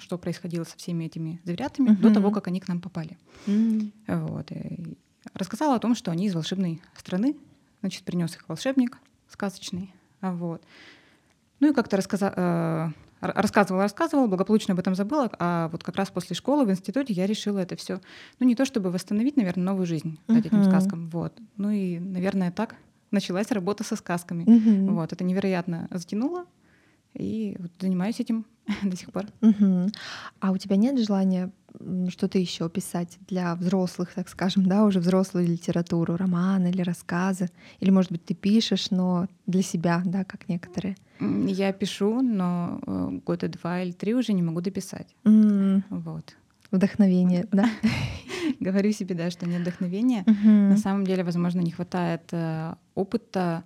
что 0.00 0.18
происходило 0.18 0.64
со 0.64 0.76
всеми 0.76 1.04
этими 1.04 1.40
зверятами 1.44 1.90
uh-huh. 1.90 2.00
до 2.00 2.14
того, 2.14 2.30
как 2.30 2.48
они 2.48 2.60
к 2.60 2.68
нам 2.68 2.80
попали. 2.80 3.18
Uh-huh. 3.46 3.90
Вот. 4.06 4.50
И 4.52 4.96
рассказала 5.34 5.76
о 5.76 5.78
том, 5.78 5.94
что 5.94 6.10
они 6.10 6.26
из 6.26 6.34
волшебной 6.34 6.80
страны. 6.96 7.36
Значит, 7.80 8.04
принес 8.04 8.34
их 8.36 8.48
волшебник 8.48 8.98
сказочный. 9.28 9.94
Вот. 10.20 10.62
Ну 11.60 11.70
и 11.70 11.74
как-то 11.74 11.96
рассказа- 11.96 12.34
э, 12.34 12.90
рассказывала, 13.20 13.82
рассказывала, 13.82 14.26
благополучно 14.26 14.72
об 14.74 14.80
этом 14.80 14.94
забыла, 14.94 15.30
а 15.38 15.68
вот 15.68 15.84
как 15.84 15.96
раз 15.96 16.10
после 16.10 16.34
школы 16.34 16.64
в 16.64 16.70
институте 16.70 17.12
я 17.12 17.26
решила 17.26 17.58
это 17.58 17.76
все, 17.76 18.00
ну 18.38 18.46
не 18.46 18.54
то 18.54 18.64
чтобы 18.64 18.90
восстановить, 18.90 19.36
наверное, 19.36 19.64
новую 19.64 19.86
жизнь 19.86 20.18
uh-huh. 20.26 20.38
этим 20.38 20.64
сказкам, 20.64 21.08
вот. 21.10 21.38
Ну 21.56 21.70
и, 21.70 21.98
наверное, 21.98 22.50
так 22.50 22.76
началась 23.10 23.50
работа 23.50 23.84
со 23.84 23.96
сказками. 23.96 24.44
Uh-huh. 24.44 24.90
Вот, 24.92 25.12
это 25.12 25.24
невероятно 25.24 25.88
затянуло, 25.90 26.46
и 27.14 27.56
вот 27.58 27.70
занимаюсь 27.80 28.20
этим 28.20 28.46
до 28.82 28.96
сих 28.96 29.12
пор. 29.12 29.26
Угу. 29.42 29.90
А 30.40 30.52
у 30.52 30.56
тебя 30.56 30.76
нет 30.76 30.98
желания 30.98 31.50
что-то 32.08 32.38
еще 32.38 32.68
писать 32.68 33.18
для 33.28 33.54
взрослых, 33.54 34.12
так 34.14 34.28
скажем, 34.28 34.66
да, 34.66 34.84
уже 34.84 34.98
взрослую 34.98 35.46
литературу, 35.46 36.16
романы 36.16 36.68
или 36.68 36.82
рассказы? 36.82 37.48
Или, 37.78 37.90
может 37.90 38.10
быть, 38.10 38.24
ты 38.24 38.34
пишешь, 38.34 38.90
но 38.90 39.28
для 39.46 39.62
себя, 39.62 40.02
да, 40.04 40.24
как 40.24 40.48
некоторые? 40.48 40.96
Я 41.20 41.72
пишу, 41.72 42.22
но 42.22 42.80
э, 42.86 43.20
года 43.24 43.48
два 43.48 43.82
или 43.82 43.92
три 43.92 44.14
уже 44.14 44.32
не 44.32 44.42
могу 44.42 44.60
дописать. 44.60 45.14
Mm. 45.24 45.82
Вот. 45.90 46.36
Вдохновение, 46.70 47.46
да? 47.52 47.68
Говорю 48.60 48.92
себе, 48.92 49.14
да, 49.14 49.30
что 49.30 49.46
нет 49.46 49.60
вдохновения. 49.62 50.24
На 50.26 50.76
самом 50.76 51.04
деле, 51.04 51.24
возможно, 51.24 51.60
не 51.60 51.70
хватает 51.70 52.22
э, 52.32 52.74
опыта, 52.94 53.64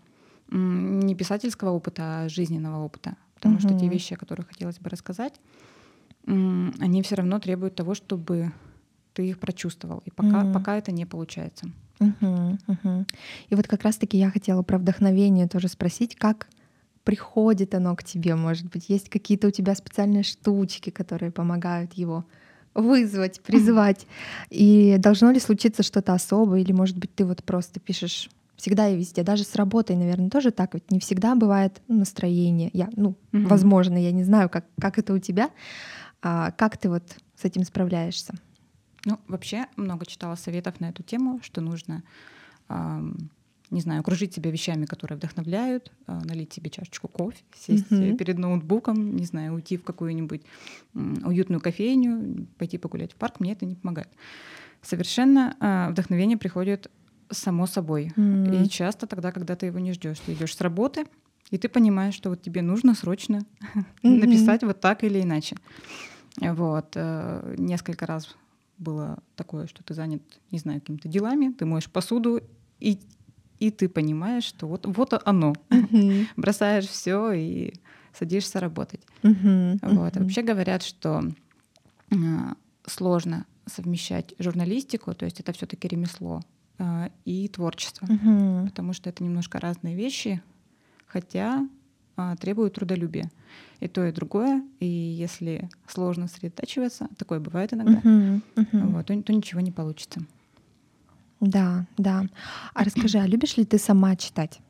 не 0.50 1.14
писательского 1.14 1.70
опыта, 1.70 2.24
а 2.24 2.28
жизненного 2.28 2.84
опыта 2.84 3.16
потому 3.44 3.58
угу. 3.58 3.68
что 3.68 3.78
те 3.78 3.88
вещи, 3.88 4.14
о 4.14 4.16
которых 4.16 4.48
хотелось 4.48 4.78
бы 4.78 4.88
рассказать, 4.88 5.34
они 6.26 7.02
все 7.02 7.16
равно 7.16 7.38
требуют 7.38 7.74
того, 7.74 7.94
чтобы 7.94 8.52
ты 9.12 9.28
их 9.28 9.38
прочувствовал. 9.38 10.02
И 10.06 10.10
пока, 10.10 10.44
угу. 10.44 10.54
пока 10.54 10.78
это 10.78 10.92
не 10.92 11.04
получается. 11.04 11.66
Угу, 12.00 12.58
угу. 12.66 13.06
И 13.50 13.54
вот 13.54 13.68
как 13.68 13.82
раз-таки 13.82 14.16
я 14.16 14.30
хотела 14.30 14.62
про 14.62 14.78
вдохновение 14.78 15.46
тоже 15.46 15.68
спросить, 15.68 16.16
как 16.16 16.48
приходит 17.04 17.74
оно 17.74 17.94
к 17.96 18.02
тебе, 18.02 18.34
может 18.34 18.70
быть, 18.70 18.88
есть 18.88 19.10
какие-то 19.10 19.48
у 19.48 19.50
тебя 19.50 19.74
специальные 19.74 20.22
штучки, 20.22 20.88
которые 20.88 21.30
помогают 21.30 21.92
его 21.92 22.24
вызвать, 22.72 23.42
призвать. 23.42 24.06
И 24.48 24.96
должно 24.96 25.30
ли 25.32 25.38
случиться 25.38 25.82
что-то 25.82 26.14
особое, 26.14 26.60
или, 26.60 26.72
может 26.72 26.96
быть, 26.96 27.14
ты 27.14 27.26
вот 27.26 27.44
просто 27.44 27.78
пишешь 27.78 28.30
всегда 28.64 28.88
и 28.88 28.96
везде, 28.96 29.22
даже 29.22 29.44
с 29.44 29.56
работой, 29.56 29.94
наверное, 29.94 30.30
тоже 30.30 30.50
так, 30.50 30.72
ведь 30.72 30.90
не 30.90 30.98
всегда 30.98 31.34
бывает 31.34 31.82
настроение. 31.86 32.70
Я, 32.72 32.88
ну, 32.96 33.14
Мгм. 33.32 33.46
возможно, 33.46 34.02
я 34.02 34.10
не 34.10 34.24
знаю, 34.24 34.48
как, 34.48 34.64
как 34.80 34.98
это 34.98 35.12
у 35.12 35.18
тебя. 35.18 35.50
А 36.22 36.50
как 36.52 36.78
ты 36.78 36.88
вот 36.88 37.02
с 37.36 37.44
этим 37.44 37.64
справляешься? 37.64 38.32
Ну, 39.04 39.18
вообще 39.28 39.66
много 39.76 40.06
читала 40.06 40.34
советов 40.36 40.80
на 40.80 40.88
эту 40.88 41.02
тему, 41.02 41.40
что 41.42 41.60
нужно, 41.60 42.04
ам, 42.68 43.28
не 43.70 43.82
знаю, 43.82 44.00
окружить 44.00 44.32
себя 44.32 44.50
вещами, 44.50 44.86
которые 44.86 45.18
вдохновляют, 45.18 45.92
а, 46.06 46.24
налить 46.24 46.54
себе 46.54 46.70
чашечку 46.70 47.06
кофе, 47.08 47.44
сесть 47.54 47.84
э, 47.90 47.96
Мгм. 47.96 48.16
перед 48.16 48.38
ноутбуком, 48.38 49.14
не 49.14 49.26
знаю, 49.26 49.52
уйти 49.52 49.76
в 49.76 49.84
какую-нибудь 49.84 50.40
м, 50.94 51.18
уютную 51.26 51.60
кофейню, 51.60 52.46
пойти 52.56 52.78
погулять 52.78 53.12
в 53.12 53.16
парк, 53.16 53.40
мне 53.40 53.52
это 53.52 53.66
не 53.66 53.74
помогает. 53.74 54.08
Совершенно 54.80 55.54
а, 55.60 55.90
вдохновение 55.90 56.38
приходит 56.38 56.90
само 57.38 57.66
собой. 57.66 58.12
М. 58.16 58.44
И 58.44 58.68
часто 58.68 59.06
тогда, 59.06 59.32
когда 59.32 59.56
ты 59.56 59.66
его 59.66 59.78
не 59.78 59.92
ждешь, 59.92 60.20
ты 60.20 60.32
идешь 60.32 60.54
с 60.56 60.60
работы, 60.60 61.06
и 61.50 61.58
ты 61.58 61.68
понимаешь, 61.68 62.14
что 62.14 62.30
вот 62.30 62.42
тебе 62.42 62.62
нужно 62.62 62.94
срочно 62.94 63.44
Мгм. 64.02 64.20
написать 64.20 64.62
вот 64.62 64.80
так 64.80 65.04
или 65.04 65.20
иначе. 65.20 65.56
Вот. 66.40 66.92
э, 66.96 67.54
Несколько 67.58 68.06
раз 68.06 68.36
было 68.78 69.22
такое, 69.36 69.66
что 69.66 69.82
ты 69.84 69.94
занят, 69.94 70.22
не 70.50 70.58
знаю, 70.58 70.80
какими-то 70.80 71.08
делами, 71.08 71.52
ты 71.52 71.64
моешь 71.64 71.88
посуду, 71.88 72.40
и, 72.80 72.98
и 73.60 73.70
ты 73.70 73.88
понимаешь, 73.88 74.44
что 74.44 74.66
вот, 74.66 74.86
вот 74.86 75.12
оно. 75.24 75.54
Мгм. 75.70 76.26
Бросаешь 76.36 76.86
все 76.88 77.32
и 77.32 77.74
садишься 78.12 78.58
работать. 78.60 79.00
Мгм. 79.22 79.78
Вот. 79.82 80.14
Мгм. 80.14 80.22
Вообще 80.24 80.42
говорят, 80.42 80.82
что 80.82 81.22
э, 82.10 82.16
сложно 82.86 83.46
совмещать 83.66 84.34
журналистику, 84.38 85.14
то 85.14 85.24
есть 85.24 85.40
это 85.40 85.52
все-таки 85.52 85.88
ремесло, 85.88 86.42
и 87.24 87.48
творчество, 87.48 88.06
Мгм. 88.06 88.66
потому 88.68 88.92
что 88.92 89.08
это 89.08 89.22
немножко 89.22 89.60
разные 89.60 89.94
вещи, 89.94 90.42
хотя 91.06 91.68
а, 92.16 92.36
требуют 92.36 92.74
трудолюбия. 92.74 93.30
И 93.80 93.88
то, 93.88 94.04
и 94.06 94.12
другое. 94.12 94.62
И 94.80 94.86
если 94.86 95.68
сложно 95.88 96.28
сосредотачиваться, 96.28 97.08
такое 97.18 97.40
бывает 97.40 97.72
иногда. 97.72 98.00
Мгм. 98.02 98.42
вот, 98.72 99.06
то, 99.06 99.22
то 99.22 99.32
ничего 99.32 99.60
не 99.60 99.72
получится. 99.72 100.20
Да, 101.40 101.86
да. 101.98 102.24
А 102.72 102.84
расскажи, 102.84 103.18
а 103.18 103.26
любишь 103.26 103.56
ли 103.56 103.64
ты 103.64 103.78
сама 103.78 104.16
читать? 104.16 104.60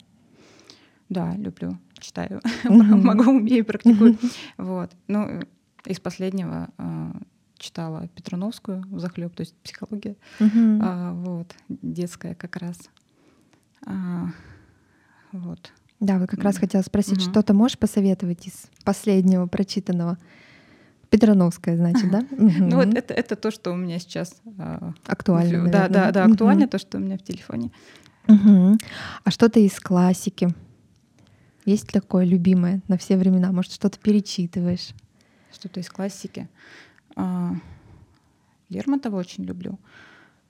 Да, 1.09 1.35
люблю, 1.35 1.77
читаю, 1.99 2.41
могу, 2.69 3.29
умею, 3.31 3.63
практикую. 3.63 4.17
Вот. 4.57 4.91
Ну, 5.07 5.21
э, 5.27 5.43
из 5.85 5.99
последнего 5.99 6.69
а, 6.77 7.11
читала 7.57 8.07
Петруновскую 8.09 8.83
в 8.89 8.99
захлеб, 8.99 9.35
то 9.35 9.41
есть 9.41 9.55
психология, 9.57 10.15
Мгм. 10.39 10.79
а, 10.81 11.13
вот, 11.13 11.55
детская 11.69 12.35
как 12.35 12.55
раз. 12.57 12.77
А, 13.85 14.27
Вот. 15.31 15.71
Да, 15.99 16.19
вот 16.19 16.29
как 16.29 16.43
раз 16.43 16.57
хотела 16.57 16.81
спросить, 16.81 17.21
Мгм. 17.21 17.31
что-то 17.31 17.53
можешь 17.53 17.77
посоветовать 17.77 18.47
из 18.47 18.65
последнего 18.83 19.47
прочитанного? 19.47 20.17
Петрановская, 21.09 21.77
значит, 21.77 22.09
да? 22.09 22.25
Ну 22.59 22.75
вот 22.77 22.93
это, 22.93 23.13
это 23.13 23.35
то, 23.35 23.51
что 23.51 23.71
у 23.71 23.75
меня 23.75 23.99
сейчас 23.99 24.41
а, 24.57 24.93
актуально. 25.05 25.69
Да, 25.69 25.87
да, 25.87 26.11
да, 26.11 26.25
актуально, 26.25 26.67
то, 26.67 26.77
что 26.77 26.97
у 26.97 27.01
меня 27.01 27.17
в 27.17 27.23
телефоне. 27.23 27.71
А 28.27 29.31
что-то 29.31 29.59
из 29.59 29.79
классики? 29.79 30.49
Есть 31.65 31.87
такое 31.87 32.25
любимое 32.25 32.81
на 32.87 32.97
все 32.97 33.17
времена? 33.17 33.51
Может, 33.51 33.71
что-то 33.73 33.97
перечитываешь? 33.99 34.89
Что-то 35.51 35.79
из 35.79 35.89
классики. 35.89 36.47
А, 37.15 37.53
Лермонтова 38.69 39.17
очень 39.17 39.43
люблю. 39.45 39.79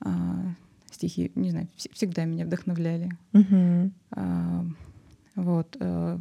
А, 0.01 0.53
Стихи, 0.91 1.31
не 1.35 1.49
знаю, 1.51 1.67
вс- 1.77 1.91
всегда 1.93 2.25
меня 2.25 2.45
вдохновляли. 2.45 3.11
А, 4.11 4.65
Вот. 5.35 5.75
э, 5.79 6.19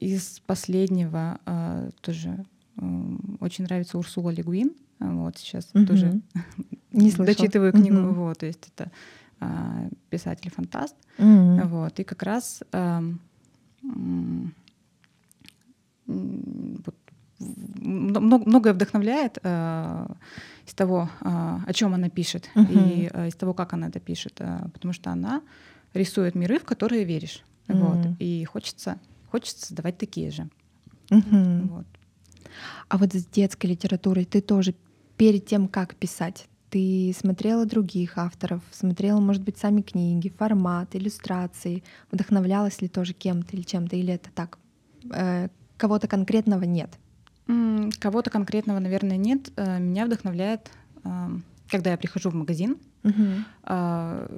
Из 0.00 0.40
последнего 0.46 1.38
а, 1.46 1.90
тоже 2.00 2.44
м, 2.78 3.36
очень 3.40 3.64
нравится 3.64 3.98
Урсула 3.98 4.30
Легуин. 4.30 4.72
Вот 4.98 5.36
сейчас 5.38 5.70
Мгм. 5.74 5.86
тоже 5.86 6.20
Не 6.92 7.10
слышала. 7.10 7.26
дочитываю 7.26 7.72
книгу. 7.72 7.96
Мгм. 7.96 8.14
Вот, 8.14 8.38
то 8.38 8.46
есть 8.46 8.68
это 8.74 8.90
писатель-фантаст. 10.10 10.96
Мгм. 11.18 11.68
Вот, 11.68 11.98
и 12.00 12.04
как 12.04 12.22
раз 12.22 12.62
ам, 12.72 13.20
м, 13.82 14.54
м, 16.08 16.82
вот, 16.86 16.94
многое 17.80 18.72
вдохновляет 18.72 19.38
а, 19.42 20.16
из 20.66 20.74
того, 20.74 21.10
а, 21.20 21.60
о 21.66 21.72
чем 21.72 21.94
она 21.94 22.08
пишет, 22.08 22.50
Мгм. 22.54 22.66
и 22.70 23.10
а, 23.12 23.26
из 23.26 23.34
того, 23.34 23.54
как 23.54 23.72
она 23.72 23.88
это 23.88 24.00
пишет, 24.00 24.34
а, 24.40 24.68
потому 24.72 24.92
что 24.92 25.10
она 25.10 25.42
рисует 25.94 26.34
миры, 26.34 26.58
в 26.58 26.64
которые 26.64 27.04
веришь. 27.04 27.42
Вот, 27.68 27.98
Мгм. 27.98 28.16
и 28.18 28.44
хочется, 28.44 28.98
хочется 29.30 29.66
создавать 29.66 29.98
такие 29.98 30.30
же. 30.30 30.48
Мгм. 31.10 31.68
Вот. 31.68 31.86
А 32.88 32.98
вот 32.98 33.12
с 33.12 33.26
детской 33.26 33.66
литературой 33.66 34.24
ты 34.24 34.40
тоже 34.40 34.74
перед 35.16 35.46
тем, 35.46 35.68
как 35.68 35.94
писать, 35.94 36.46
ты 36.70 37.14
смотрела 37.16 37.66
других 37.66 38.16
авторов, 38.16 38.62
смотрела, 38.72 39.20
может 39.20 39.42
быть, 39.42 39.58
сами 39.58 39.82
книги, 39.82 40.30
формат, 40.30 40.96
иллюстрации, 40.96 41.84
вдохновлялась 42.10 42.80
ли 42.80 42.88
тоже 42.88 43.12
кем-то 43.12 43.56
или 43.56 43.62
чем-то, 43.62 43.96
или 43.96 44.14
это 44.14 44.30
так? 44.34 44.58
э, 45.10 45.48
кого-то 45.76 46.08
конкретного 46.08 46.64
нет? 46.64 46.98
Кого-то 47.98 48.30
конкретного, 48.30 48.78
наверное, 48.78 49.16
нет. 49.16 49.50
Э, 49.56 49.78
Меня 49.78 50.06
вдохновляет, 50.06 50.70
ам, 51.04 51.42
когда 51.68 51.90
я 51.90 51.96
прихожу 51.96 52.30
в 52.30 52.34
магазин, 52.34 52.76
а, 53.64 54.28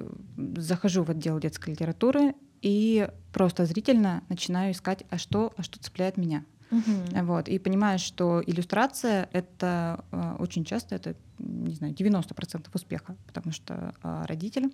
захожу 0.57 1.03
в 1.03 1.09
отдел 1.11 1.39
детской 1.39 1.71
литературы 1.71 2.33
и 2.61 3.07
просто 3.31 3.65
зрительно 3.65 4.23
начинаю 4.29 4.71
искать, 4.71 5.03
а 5.11 5.17
что, 5.19 5.53
а 5.57 5.61
что 5.63 5.77
цепляет 5.79 6.17
меня. 6.17 6.43
Мгм. 6.71 7.25
Вот, 7.25 7.47
и 7.47 7.59
понимаю, 7.59 7.99
что 7.99 8.41
иллюстрация— 8.45 9.29
это 9.33 10.03
а, 10.11 10.35
очень 10.39 10.65
часто, 10.65 10.95
это, 10.95 11.15
не 11.37 11.75
знаю, 11.75 11.93
90% 11.93 12.73
успеха, 12.73 13.15
потому 13.27 13.51
что 13.51 13.93
родитель 14.01 14.73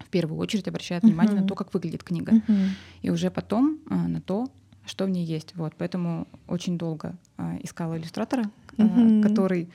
в 0.00 0.10
первую 0.10 0.38
очередь 0.38 0.68
обращает 0.68 1.02
внимание 1.04 1.34
на 1.34 1.40
Мгм. 1.40 1.48
то, 1.48 1.54
как 1.54 1.72
выглядит 1.72 2.02
книга, 2.04 2.32
Мгм. 2.32 2.74
и 3.02 3.10
уже 3.10 3.30
потом 3.30 3.78
а, 3.88 4.06
на 4.08 4.20
то, 4.20 4.48
что 4.88 5.04
в 5.04 5.10
ней 5.10 5.24
есть. 5.24 5.54
Вот, 5.56 5.74
поэтому 5.78 6.26
очень 6.46 6.78
долго 6.78 7.16
а, 7.36 7.56
искала 7.62 7.96
иллюстратора, 7.98 8.50
Мгм. 8.76 9.22
который 9.22 9.68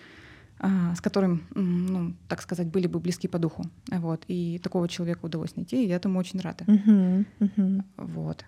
а, 0.60 0.96
с 0.96 1.02
которым, 1.02 1.44
ну, 1.56 2.14
так 2.30 2.42
сказать, 2.42 2.68
были 2.68 2.88
бы 2.88 3.00
близки 3.00 3.28
по 3.28 3.38
духу. 3.38 3.66
Вот. 3.92 4.24
И 4.30 4.60
такого 4.60 4.88
человека 4.88 5.26
удалось 5.26 5.56
найти, 5.58 5.84
и 5.84 5.88
я 5.88 5.96
этому 5.98 6.20
очень 6.20 6.40
рада. 6.40 6.64
Мгм. 6.68 7.26
Мгм. 7.40 7.84
Вот. 7.98 8.46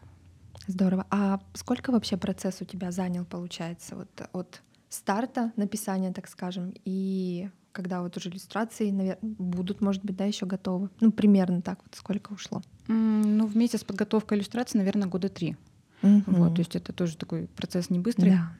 Здорово. 0.67 1.05
А 1.09 1.41
сколько 1.53 1.91
вообще 1.91 2.15
процесс 2.15 2.61
у 2.61 2.65
тебя 2.65 2.91
занял, 2.91 3.25
получается, 3.25 3.95
вот 3.95 4.07
от 4.31 4.61
старта 4.87 5.51
написания, 5.57 6.13
так 6.13 6.29
скажем, 6.29 6.73
и 6.85 7.49
когда 7.73 8.01
вот 8.01 8.15
уже 8.15 8.29
иллюстрации 8.29 8.89
навер- 8.91 9.17
будут, 9.21 9.81
может 9.81 10.05
быть, 10.05 10.15
да, 10.15 10.23
еще 10.23 10.45
готовы? 10.45 10.89
Ну, 11.01 11.11
примерно 11.11 11.61
так 11.61 11.79
вот 11.85 11.95
сколько 11.95 12.31
ушло. 12.31 12.61
Ну, 12.87 13.45
вместе 13.47 13.77
с 13.77 13.83
подготовкой 13.83 14.37
иллюстрации, 14.37 14.77
наверное, 14.77 15.09
года 15.09 15.27
три. 15.27 15.57
Мгм. 16.05 16.23
Вот, 16.27 16.55
то 16.55 16.59
есть 16.61 16.75
это 16.75 16.93
тоже 16.93 17.17
такой 17.17 17.47
процесс 17.55 17.89
не 17.89 17.99
быстрый. 17.99 18.29
Да. 18.31 18.51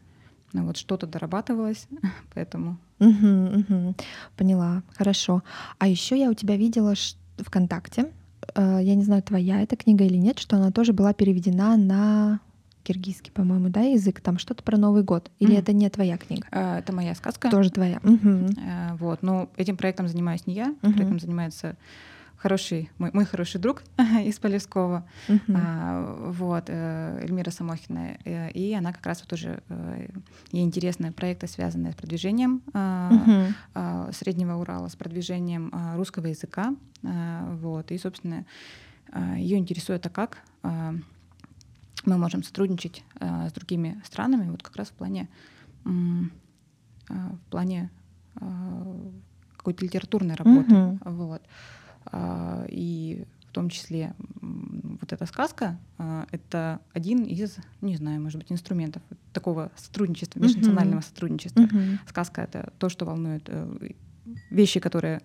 Ну, 0.54 0.66
вот 0.66 0.78
что-то 0.78 1.06
дорабатывалось, 1.08 1.88
поэтому. 2.34 2.78
Мгм, 3.00 3.46
мгм. 3.60 3.96
Поняла, 4.38 4.84
хорошо. 4.96 5.44
А 5.80 5.88
еще 5.88 6.18
я 6.18 6.30
у 6.30 6.34
тебя 6.34 6.56
видела 6.58 6.96
ш- 6.96 7.16
ВКонтакте, 7.38 8.12
э, 8.56 8.80
я 8.82 8.96
не 8.96 9.04
знаю, 9.04 9.22
твоя 9.24 9.62
эта 9.62 9.76
книга 9.76 10.06
или 10.06 10.18
нет, 10.18 10.40
что 10.40 10.56
она 10.56 10.72
тоже 10.72 10.94
была 10.94 11.14
переведена 11.14 11.76
на 11.78 12.40
киргизский, 12.84 13.32
по-моему, 13.32 13.70
да, 13.70 13.82
язык, 13.82 14.22
там 14.22 14.38
что-то 14.38 14.64
про 14.64 14.78
Новый 14.78 15.04
год. 15.04 15.32
Или 15.40 15.52
Мгм. 15.54 15.60
это 15.60 15.74
не 15.74 15.90
твоя 15.90 16.18
книга? 16.18 16.48
А, 16.52 16.78
Это 16.80 16.94
моя 16.94 17.16
сказка. 17.16 17.50
Тоже 17.50 17.72
твоя. 17.72 18.00
Э, 18.04 18.96
Вот, 19.00 19.24
но 19.24 19.50
этим 19.58 19.76
проектом 19.76 20.08
занимаюсь 20.08 20.46
не 20.48 20.54
я, 20.54 20.68
Мгм. 20.84 20.94
проектом 20.94 21.20
занимается 21.20 21.76
хороший, 22.38 22.90
мой, 22.98 23.10
мой 23.14 23.26
хороший 23.26 23.60
друг 23.60 23.84
из 24.24 24.40
Полевского, 24.40 25.08
Мгм. 25.28 25.56
А, 25.56 26.32
вот, 26.32 26.66
э, 26.68 27.20
Эльмира 27.24 27.52
Самохина, 27.52 28.18
э, 28.26 28.52
и 28.52 28.74
она 28.74 28.94
как 28.94 29.06
раз 29.06 29.22
вот 29.22 29.30
тоже, 29.30 29.64
э, 29.70 30.08
ей 30.52 30.64
интересны 30.64 31.12
проекты, 31.12 31.48
связанные 31.48 31.94
с 31.94 31.96
продвижением 31.96 32.62
а, 32.74 34.12
Среднего 34.12 34.56
Урала, 34.56 34.88
с 34.88 34.96
продвижением 34.96 35.70
а, 35.74 35.96
русского 35.96 36.28
языка, 36.28 36.76
вот, 37.02 37.92
и, 37.92 37.98
собственно, 37.98 38.46
ее 39.38 39.58
интересует, 39.58 40.06
а 40.06 40.10
как 40.10 40.40
мы 40.64 42.18
можем 42.18 42.42
сотрудничать 42.44 43.04
с 43.20 43.52
другими 43.54 44.02
странами, 44.04 44.50
вот 44.50 44.64
как 44.64 44.76
раз 44.76 44.90
в 44.90 44.94
плане, 44.94 45.30
в 45.84 47.40
плане 47.52 47.92
какой-то 49.58 49.86
литературной 49.86 50.36
работы, 50.36 50.76
Мгм. 50.76 51.00
вот, 51.06 51.42
и 52.70 53.26
в 53.50 53.52
том 53.52 53.70
числе 53.70 54.14
вот 54.42 55.14
эта 55.14 55.26
сказка 55.26 55.78
а,— 55.98 56.26
это 56.32 56.82
один 56.94 57.24
из, 57.24 57.58
не 57.82 57.96
знаю, 57.96 58.22
может 58.22 58.40
быть, 58.40 58.52
инструментов 58.52 59.02
такого 59.32 59.72
сотрудничества, 59.76 60.40
межнационального 60.40 61.02
сотрудничества. 61.02 61.62
Мгм. 61.62 62.00
Сказка— 62.08 62.42
это 62.44 62.74
то, 62.80 62.90
что 62.90 63.06
волнует 63.06 63.44
э, 63.48 63.92
вещи, 64.50 64.80
которые 64.80 65.22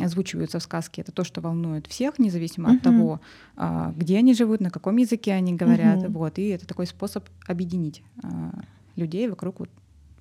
озвучиваются 0.00 0.58
в 0.58 0.62
сказке, 0.62 1.02
это 1.02 1.12
то, 1.12 1.24
что 1.24 1.40
волнует 1.40 1.86
всех, 1.86 2.18
независимо 2.18 2.70
uh-huh. 2.70 2.76
от 2.76 2.82
того, 2.82 3.20
а, 3.56 3.92
где 3.96 4.18
они 4.18 4.34
живут, 4.34 4.60
на 4.60 4.70
каком 4.70 4.96
языке 4.96 5.32
они 5.32 5.54
говорят. 5.54 5.98
Uh-huh. 5.98 6.12
Вот, 6.12 6.38
и 6.38 6.48
это 6.48 6.66
такой 6.66 6.86
способ 6.86 7.28
объединить 7.46 8.02
а, 8.22 8.62
людей 8.96 9.28
вокруг 9.28 9.60
вот 9.60 9.70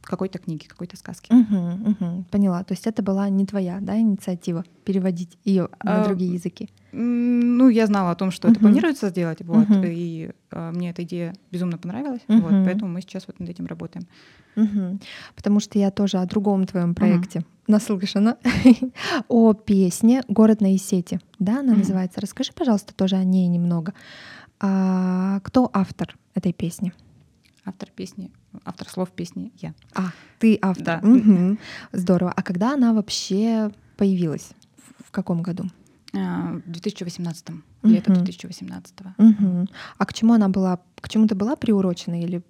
какой-то 0.05 0.39
книги, 0.39 0.65
какой-то 0.65 0.97
сказки. 0.97 1.31
Угу, 1.33 1.89
угу, 1.91 2.25
поняла. 2.31 2.63
То 2.63 2.73
есть 2.73 2.87
это 2.87 3.01
была 3.01 3.29
не 3.29 3.45
твоя, 3.45 3.79
да, 3.81 3.97
инициатива 3.97 4.63
переводить 4.83 5.37
ее 5.43 5.69
на 5.83 6.01
а, 6.01 6.05
другие 6.05 6.33
языки? 6.33 6.69
Ну, 6.91 7.69
я 7.69 7.87
знала 7.87 8.11
о 8.11 8.15
том, 8.15 8.31
что 8.31 8.47
угу. 8.47 8.53
это 8.53 8.61
планируется 8.61 9.09
сделать, 9.09 9.39
вот, 9.41 9.69
угу. 9.69 9.83
и 9.83 10.31
а, 10.51 10.71
мне 10.71 10.91
эта 10.91 11.03
идея 11.03 11.35
безумно 11.51 11.77
понравилась, 11.77 12.21
угу. 12.27 12.39
вот, 12.39 12.51
поэтому 12.51 12.91
мы 12.91 13.01
сейчас 13.01 13.27
вот 13.27 13.39
над 13.39 13.49
этим 13.49 13.65
работаем. 13.65 14.07
Угу. 14.55 14.99
Потому 15.35 15.59
что 15.59 15.77
я 15.79 15.91
тоже 15.91 16.17
о 16.17 16.25
другом 16.25 16.65
твоем 16.65 16.95
проекте 16.95 17.39
угу. 17.39 17.47
наслышана 17.67 18.37
о 19.27 19.53
песне 19.53 20.23
"Город 20.27 20.61
на 20.61 20.75
Исете", 20.75 21.19
да, 21.39 21.59
она 21.59 21.71
угу. 21.71 21.79
называется. 21.79 22.21
Расскажи, 22.21 22.51
пожалуйста, 22.53 22.93
тоже 22.93 23.15
о 23.15 23.23
ней 23.23 23.47
немного. 23.47 23.93
А, 24.59 25.39
кто 25.41 25.69
автор 25.73 26.15
этой 26.33 26.53
песни? 26.53 26.93
Автор 27.65 27.89
песни, 27.89 28.31
автор 28.63 28.87
слов 28.87 29.09
песни 29.11 29.51
я. 29.57 29.73
А, 29.95 30.11
ты 30.37 30.59
автор. 30.61 31.01
Да. 31.01 31.01
Угу. 31.03 31.57
Здорово. 31.93 32.31
А 32.31 32.43
когда 32.43 32.73
она 32.73 32.93
вообще 32.93 33.71
появилась? 33.97 34.51
В 35.03 35.09
каком 35.09 35.41
году? 35.41 35.65
А, 36.13 36.61
в 36.65 36.71
2018 36.71 37.49
угу. 37.49 37.59
лето 37.83 38.13
2018 38.13 38.93
угу. 39.17 39.67
А 39.97 40.05
к 40.05 40.13
чему 40.13 40.33
она 40.33 40.47
была? 40.47 40.79
К 41.01 41.09
чему-то 41.09 41.33
была 41.33 41.55
приурочена 41.55 42.21
или 42.21 42.43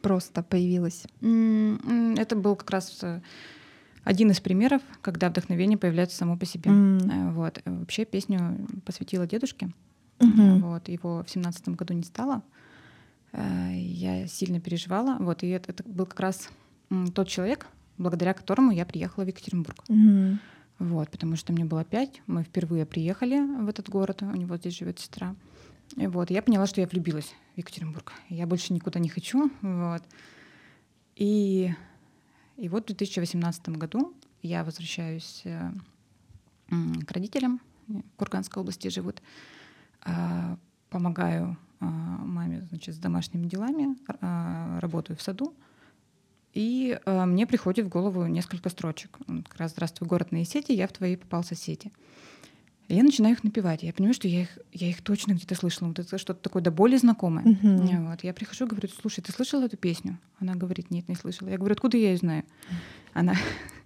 просто 0.00 0.42
появилась? 0.42 1.04
Это 1.20 2.34
был 2.34 2.56
как 2.56 2.70
раз 2.70 2.98
э, 3.02 3.20
один 4.04 4.30
из 4.30 4.40
примеров, 4.40 4.80
когда 5.02 5.28
вдохновение 5.28 5.76
появляется 5.76 6.16
само 6.16 6.38
по 6.38 6.46
себе. 6.46 6.70
Mm. 6.70 7.32
Вот. 7.32 7.60
Вообще 7.64 8.06
песню 8.06 8.66
посвятила 8.84 9.26
дедушке. 9.26 9.70
Mm-hmm. 10.18 10.58
Вот. 10.60 10.88
Его 10.88 11.22
в 11.22 11.30
семнадцатом 11.30 11.74
году 11.74 11.94
не 11.94 12.02
стало. 12.02 12.42
Э, 13.32 13.72
я 13.74 14.26
сильно 14.26 14.60
переживала. 14.60 15.16
Вот, 15.18 15.42
и 15.42 15.48
это, 15.48 15.72
это 15.72 15.82
был 15.84 16.06
как 16.06 16.20
раз 16.20 16.50
тот 17.14 17.28
человек, 17.28 17.66
благодаря 17.98 18.34
которому 18.34 18.72
я 18.72 18.84
приехала 18.84 19.24
в 19.24 19.28
Екатеринбург. 19.28 19.84
Угу. 19.88 20.38
Вот, 20.80 21.10
потому 21.10 21.36
что 21.36 21.52
мне 21.52 21.64
было 21.64 21.84
пять, 21.84 22.22
мы 22.26 22.42
впервые 22.42 22.86
приехали 22.86 23.38
в 23.38 23.68
этот 23.68 23.88
город, 23.88 24.22
у 24.22 24.34
него 24.34 24.56
здесь 24.56 24.76
живет 24.76 24.98
сестра. 24.98 25.36
И 25.96 26.06
вот, 26.06 26.30
я 26.30 26.42
поняла, 26.42 26.66
что 26.66 26.80
я 26.80 26.86
влюбилась 26.86 27.34
в 27.54 27.58
Екатеринбург. 27.58 28.12
Я 28.28 28.46
больше 28.46 28.72
никуда 28.72 28.98
не 28.98 29.08
хочу. 29.08 29.50
Вот. 29.60 30.02
И, 31.16 31.70
и 32.56 32.68
вот 32.68 32.84
в 32.84 32.86
2018 32.86 33.68
году 33.70 34.14
я 34.42 34.64
возвращаюсь 34.64 35.42
э, 35.44 35.70
к 36.70 37.10
родителям, 37.12 37.60
в 37.88 38.02
Курганской 38.16 38.60
области 38.62 38.88
живут, 38.88 39.20
помогаю 40.90 41.58
маме 41.86 42.62
значит, 42.68 42.94
с 42.94 42.98
домашними 42.98 43.46
делами, 43.46 43.96
а, 44.20 44.78
работаю 44.80 45.16
в 45.16 45.22
саду, 45.22 45.54
и 46.52 46.98
а, 47.04 47.26
мне 47.26 47.46
приходит 47.46 47.86
в 47.86 47.88
голову 47.88 48.26
несколько 48.26 48.68
строчек. 48.70 49.18
Как 49.48 49.56
раз 49.56 49.72
«Здравствуй, 49.72 50.08
город 50.08 50.32
на 50.32 50.44
сети, 50.44 50.72
я 50.72 50.86
в 50.86 50.92
твои 50.92 51.16
попался 51.16 51.54
сети». 51.54 51.92
И 52.88 52.94
я 52.96 53.04
начинаю 53.04 53.36
их 53.36 53.44
напевать. 53.44 53.84
Я 53.84 53.92
понимаю, 53.92 54.14
что 54.14 54.26
я 54.26 54.42
их, 54.42 54.58
я 54.72 54.88
их 54.88 55.00
точно 55.00 55.34
где-то 55.34 55.54
слышала. 55.54 55.86
Вот 55.86 56.00
это 56.00 56.18
что-то 56.18 56.42
такое 56.42 56.60
до 56.60 56.72
боли 56.72 56.96
знакомое. 56.96 57.44
Uh-huh. 57.44 58.10
Вот. 58.10 58.24
Я 58.24 58.34
прихожу 58.34 58.66
и 58.66 58.68
говорю, 58.68 58.88
слушай, 58.88 59.20
ты 59.20 59.30
слышала 59.30 59.66
эту 59.66 59.76
песню? 59.76 60.18
Она 60.40 60.56
говорит, 60.56 60.90
нет, 60.90 61.08
не 61.08 61.14
слышала. 61.14 61.48
Я 61.50 61.58
говорю, 61.58 61.74
откуда 61.74 61.96
я 61.96 62.10
ее 62.10 62.16
знаю? 62.16 62.42
Она, 63.14 63.36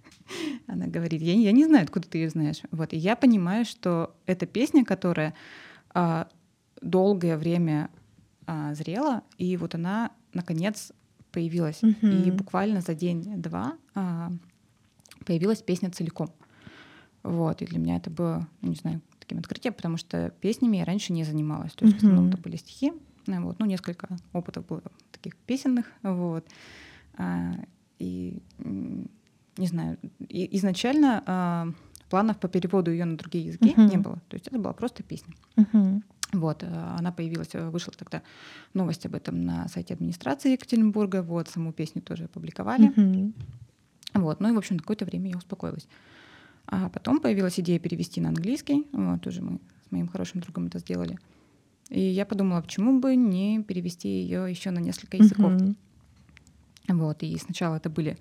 она 0.67 0.87
говорит, 0.87 1.21
я, 1.21 1.33
я 1.33 1.51
не 1.51 1.65
знаю, 1.65 1.83
откуда 1.83 2.07
ты 2.07 2.17
ее 2.17 2.31
знаешь. 2.31 2.61
Вот. 2.71 2.93
И 2.93 2.97
я 2.97 3.15
понимаю, 3.15 3.63
что 3.65 4.15
это 4.25 4.47
песня, 4.47 4.83
которая 4.83 5.35
долгое 6.81 7.37
время 7.37 7.89
а, 8.45 8.73
зрела, 8.73 9.23
и 9.37 9.57
вот 9.57 9.75
она 9.75 10.11
наконец 10.33 10.91
появилась. 11.31 11.81
Mm-hmm. 11.81 12.27
И 12.27 12.31
буквально 12.31 12.81
за 12.81 12.93
день-два 12.93 13.77
а, 13.93 14.31
появилась 15.25 15.61
песня 15.61 15.91
целиком. 15.91 16.31
Вот, 17.23 17.61
и 17.61 17.65
для 17.65 17.79
меня 17.79 17.97
это 17.97 18.09
было, 18.09 18.47
ну, 18.61 18.69
не 18.69 18.75
знаю, 18.75 19.01
таким 19.19 19.39
открытием, 19.39 19.73
потому 19.73 19.97
что 19.97 20.29
песнями 20.41 20.77
я 20.77 20.85
раньше 20.85 21.11
не 21.11 21.23
занималась. 21.23 21.73
То 21.73 21.85
есть 21.85 21.97
mm-hmm. 21.97 21.99
в 21.99 22.03
основном 22.03 22.29
это 22.29 22.37
были 22.37 22.55
стихи, 22.55 22.93
ну, 23.27 23.45
вот, 23.45 23.59
ну, 23.59 23.65
несколько 23.65 24.07
опытов 24.33 24.67
было 24.67 24.83
таких 25.11 25.35
песенных, 25.35 25.91
вот. 26.03 26.45
А, 27.17 27.53
и 27.97 28.41
не 29.57 29.67
знаю, 29.67 29.97
и, 30.19 30.55
изначально 30.57 31.23
а, 31.25 31.67
планов 32.09 32.39
по 32.39 32.47
переводу 32.47 32.91
ее 32.91 33.05
на 33.05 33.17
другие 33.17 33.45
языки 33.45 33.73
uh-huh. 33.75 33.89
не 33.89 33.97
было. 33.97 34.21
То 34.27 34.35
есть 34.35 34.47
это 34.47 34.59
была 34.59 34.73
просто 34.73 35.03
песня. 35.03 35.33
Uh-huh. 35.55 36.01
Вот, 36.35 36.63
э, 36.63 36.95
она 36.97 37.11
появилась, 37.11 37.49
э, 37.53 37.69
вышла 37.69 37.93
тогда 37.97 38.21
новость 38.73 39.05
об 39.05 39.15
этом 39.15 39.41
на 39.41 39.67
сайте 39.67 39.93
администрации 39.93 40.51
Екатеринбурга, 40.51 41.21
вот, 41.21 41.49
саму 41.49 41.71
песню 41.71 42.01
тоже 42.01 42.25
опубликовали. 42.25 42.91
Mm-hmm. 42.91 43.33
Вот, 44.15 44.39
ну 44.39 44.49
и, 44.49 44.51
в 44.51 44.57
общем, 44.57 44.79
какое-то 44.79 45.05
время 45.05 45.31
я 45.31 45.37
успокоилась. 45.37 45.87
А 46.67 46.89
потом 46.89 47.19
появилась 47.19 47.59
идея 47.59 47.79
перевести 47.79 48.21
на 48.21 48.29
английский, 48.29 48.85
вот, 48.91 49.21
тоже 49.21 49.41
мы 49.41 49.59
с 49.87 49.91
моим 49.91 50.07
хорошим 50.07 50.41
другом 50.41 50.67
это 50.67 50.79
сделали. 50.79 51.17
И 51.89 51.99
я 51.99 52.25
подумала, 52.25 52.61
почему 52.61 52.99
бы 52.99 53.15
не 53.15 53.61
перевести 53.63 54.09
ее 54.09 54.49
еще 54.49 54.71
на 54.71 54.79
несколько 54.79 55.17
языков. 55.17 55.53
Mm-hmm. 55.53 55.75
Вот, 56.89 57.23
и 57.23 57.37
сначала 57.37 57.75
это 57.75 57.89
были 57.89 58.17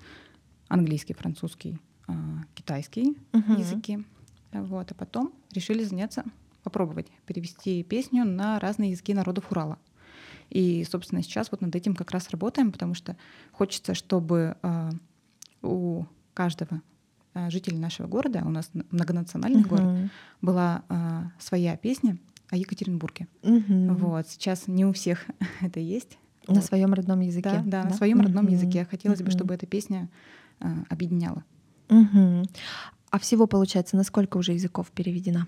английский, 0.68 1.14
французский, 1.14 1.78
а, 2.06 2.14
китайский 2.54 3.16
mm-hmm. 3.32 3.58
языки. 3.58 4.04
Вот, 4.52 4.90
а 4.92 4.94
потом 4.94 5.32
решили 5.52 5.82
заняться 5.82 6.24
попробовать 6.64 7.06
перевести 7.26 7.82
песню 7.84 8.24
на 8.24 8.58
разные 8.58 8.90
языки 8.90 9.14
народов 9.14 9.50
Урала. 9.50 9.78
И, 10.50 10.84
собственно, 10.90 11.22
сейчас 11.22 11.50
вот 11.50 11.60
над 11.60 11.74
этим 11.76 11.94
как 11.94 12.10
раз 12.10 12.30
работаем, 12.30 12.72
потому 12.72 12.94
что 12.94 13.16
хочется, 13.52 13.94
чтобы 13.94 14.56
э, 14.62 14.90
у 15.62 16.04
каждого 16.32 16.82
э, 17.34 17.50
жителя 17.50 17.78
нашего 17.78 18.06
города, 18.06 18.42
у 18.44 18.50
нас 18.50 18.70
многонациональный 18.90 19.62
uh-huh. 19.62 19.68
город, 19.68 20.10
была 20.42 20.82
э, 20.88 21.22
своя 21.38 21.76
песня 21.76 22.18
о 22.50 22.56
Екатеринбурге. 22.56 23.28
Uh-huh. 23.42 23.94
Вот 23.94 24.28
сейчас 24.28 24.66
не 24.66 24.84
у 24.84 24.92
всех 24.92 25.26
это 25.60 25.80
есть. 25.80 26.18
На 26.46 26.56
вот. 26.56 26.64
своем 26.64 26.92
родном 26.92 27.20
языке. 27.20 27.50
Да, 27.50 27.62
да, 27.64 27.82
да? 27.82 27.88
на 27.88 27.94
своем 27.94 28.20
uh-huh. 28.20 28.24
родном 28.24 28.48
языке. 28.48 28.86
Хотелось 28.90 29.20
uh-huh. 29.20 29.24
бы, 29.24 29.30
чтобы 29.30 29.54
эта 29.54 29.66
песня 29.66 30.10
э, 30.60 30.66
объединяла. 30.88 31.42
Uh-huh. 31.88 32.46
А 33.10 33.18
всего 33.18 33.46
получается, 33.46 33.96
на 33.96 34.04
сколько 34.04 34.36
уже 34.36 34.52
языков 34.52 34.90
переведена? 34.90 35.46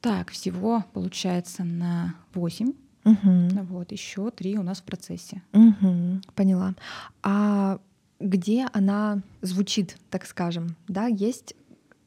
Так, 0.00 0.30
всего 0.30 0.84
получается 0.92 1.64
на 1.64 2.14
8. 2.34 2.72
Угу. 3.04 3.48
Вот, 3.68 3.92
еще 3.92 4.30
три 4.30 4.58
у 4.58 4.62
нас 4.62 4.80
в 4.80 4.84
процессе. 4.84 5.42
Угу, 5.52 6.20
поняла. 6.34 6.74
А 7.22 7.78
где 8.20 8.66
она 8.72 9.22
звучит, 9.40 9.96
так 10.10 10.26
скажем? 10.26 10.76
Да, 10.88 11.06
есть 11.06 11.54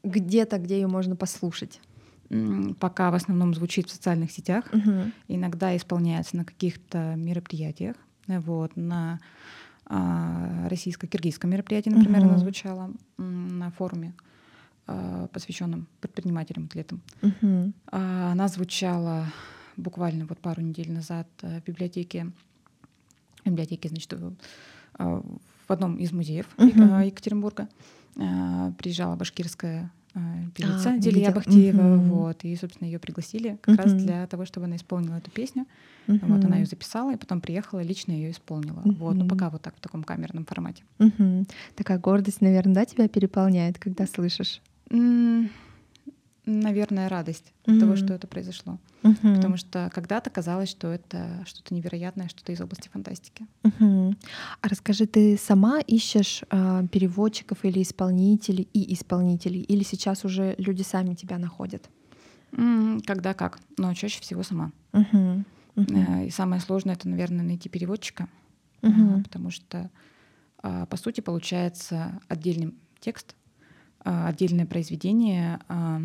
где-то, 0.04 0.58
где 0.58 0.80
ее 0.80 0.86
можно 0.86 1.16
послушать? 1.16 1.80
Пока 2.80 3.10
в 3.10 3.14
основном 3.14 3.54
звучит 3.54 3.88
в 3.88 3.92
социальных 3.92 4.30
сетях. 4.30 4.64
Угу. 4.72 5.12
Иногда 5.28 5.76
исполняется 5.76 6.36
на 6.36 6.44
каких-то 6.44 7.14
мероприятиях. 7.16 7.96
Вот, 8.26 8.74
на 8.76 9.20
а, 9.84 10.68
российско-киргизском 10.68 11.50
мероприятии, 11.50 11.90
например, 11.90 12.20
угу. 12.20 12.28
она 12.28 12.38
звучала 12.38 12.90
на 13.18 13.70
форуме 13.72 14.14
посвященном 15.32 15.86
предпринимателям, 16.00 16.64
атлетам. 16.64 17.00
Uh-huh. 17.20 17.72
Она 17.86 18.48
звучала 18.48 19.26
буквально 19.76 20.26
вот 20.26 20.38
пару 20.38 20.60
недель 20.60 20.90
назад 20.92 21.28
э, 21.42 21.60
в 21.60 21.64
библиотеке, 21.64 22.30
в 23.44 23.48
библиотеке, 23.48 23.88
значит, 23.88 24.12
в 24.98 25.22
одном 25.68 25.96
из 25.96 26.12
музеев 26.12 26.46
uh-huh. 26.56 27.06
Екатеринбурга. 27.06 27.68
Приезжала 28.14 29.16
башкирская 29.16 29.90
певица 30.54 30.90
а, 30.90 30.98
Дилия 30.98 31.32
Бахтиева, 31.32 31.80
uh-huh. 31.80 32.08
вот, 32.08 32.44
и, 32.44 32.54
собственно, 32.56 32.86
ее 32.86 32.98
пригласили 32.98 33.58
как 33.62 33.76
uh-huh. 33.76 33.82
раз 33.82 33.92
для 33.94 34.26
того, 34.26 34.44
чтобы 34.44 34.66
она 34.66 34.76
исполнила 34.76 35.14
эту 35.14 35.30
песню. 35.30 35.64
Uh-huh. 36.06 36.20
Вот, 36.26 36.44
она 36.44 36.58
ее 36.58 36.66
записала, 36.66 37.14
и 37.14 37.16
потом 37.16 37.40
приехала, 37.40 37.80
лично 37.80 38.12
ее 38.12 38.32
исполнила. 38.32 38.80
Uh-huh. 38.80 38.96
Вот, 38.96 39.14
ну 39.14 39.26
пока 39.26 39.48
вот 39.48 39.62
так 39.62 39.74
в 39.76 39.80
таком 39.80 40.04
камерном 40.04 40.44
формате. 40.44 40.82
Uh-huh. 40.98 41.48
Такая 41.76 41.98
гордость, 41.98 42.42
наверное, 42.42 42.74
да, 42.74 42.84
тебя 42.84 43.08
переполняет, 43.08 43.78
когда 43.78 44.06
слышишь? 44.06 44.60
Наверное, 46.44 47.08
радость 47.08 47.52
mm-hmm. 47.64 47.74
от 47.74 47.80
того, 47.80 47.94
что 47.94 48.14
это 48.14 48.26
произошло. 48.26 48.80
Mm-hmm. 49.04 49.36
Потому 49.36 49.56
что 49.56 49.88
когда-то 49.94 50.28
казалось, 50.28 50.68
что 50.70 50.88
это 50.88 51.44
что-то 51.46 51.72
невероятное, 51.72 52.26
что-то 52.26 52.50
из 52.50 52.60
области 52.60 52.88
фантастики. 52.88 53.46
Mm-hmm. 53.62 54.16
А 54.60 54.68
расскажи, 54.68 55.06
ты 55.06 55.38
сама 55.38 55.78
ищешь 55.78 56.42
э, 56.50 56.86
переводчиков 56.90 57.64
или 57.64 57.80
исполнителей 57.80 58.68
и 58.72 58.92
исполнителей, 58.92 59.60
или 59.60 59.84
сейчас 59.84 60.24
уже 60.24 60.56
люди 60.58 60.82
сами 60.82 61.14
тебя 61.14 61.38
находят? 61.38 61.88
Mm, 62.50 63.02
когда 63.06 63.34
как, 63.34 63.60
но 63.78 63.94
чаще 63.94 64.20
всего 64.20 64.42
сама. 64.42 64.72
Mm-hmm. 64.92 65.44
Mm-hmm. 65.76 66.26
И 66.26 66.30
самое 66.30 66.60
сложное 66.60 66.96
это, 66.96 67.08
наверное, 67.08 67.44
найти 67.44 67.68
переводчика, 67.68 68.28
mm-hmm. 68.82 69.22
потому 69.22 69.50
что, 69.50 69.90
по 70.60 70.96
сути, 70.96 71.20
получается 71.20 72.20
отдельный 72.26 72.74
текст 72.98 73.36
отдельное 74.04 74.66
произведение, 74.66 75.60
а, 75.68 76.00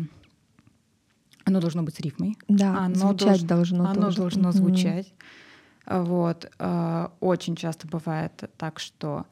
оно 1.44 1.60
должно 1.60 1.82
быть 1.82 1.94
с 1.96 2.00
рифмой. 2.00 2.36
Да, 2.48 2.78
оно 2.84 2.94
звучать 2.94 3.42
долж- 3.42 3.46
должно 3.46 3.90
Оно 3.90 4.02
тоже. 4.02 4.16
должно 4.18 4.52
звучать. 4.52 5.12
А, 5.86 6.02
Вот. 6.02 6.50
а, 6.58 7.12
Очень 7.20 7.56
часто 7.56 7.88
бывает 7.88 8.50
так, 8.56 8.78
что 8.78 9.26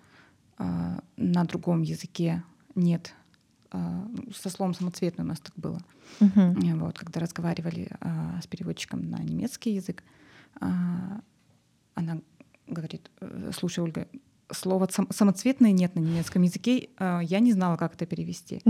а, 0.58 1.00
на 1.16 1.44
другом 1.44 1.82
языке 1.82 2.42
нет 2.74 3.12
а, 3.72 4.08
со 4.34 4.48
словом 4.48 4.72
самоцветный 4.74 5.24
у 5.24 5.28
нас 5.28 5.40
так 5.40 5.52
было. 5.56 5.80
Э, 6.20 6.54
Вот, 6.76 6.98
когда 6.98 7.20
разговаривали 7.20 7.88
а, 8.00 8.40
с 8.42 8.46
переводчиком 8.46 9.10
на 9.10 9.18
немецкий 9.18 9.74
язык, 9.74 10.02
а, 10.60 11.20
она 11.94 12.18
говорит, 12.66 13.10
«Э, 13.20 13.50
слушай, 13.54 13.80
Ольга, 13.80 14.08
слова 14.50 14.88
сам- 14.90 15.08
самоцветные 15.10 15.72
нет 15.72 15.94
на 15.94 16.00
немецком 16.00 16.42
языке, 16.42 16.88
а, 16.98 17.20
я 17.20 17.40
не 17.40 17.52
знала, 17.52 17.76
как 17.76 17.94
это 17.94 18.06
перевести. 18.06 18.60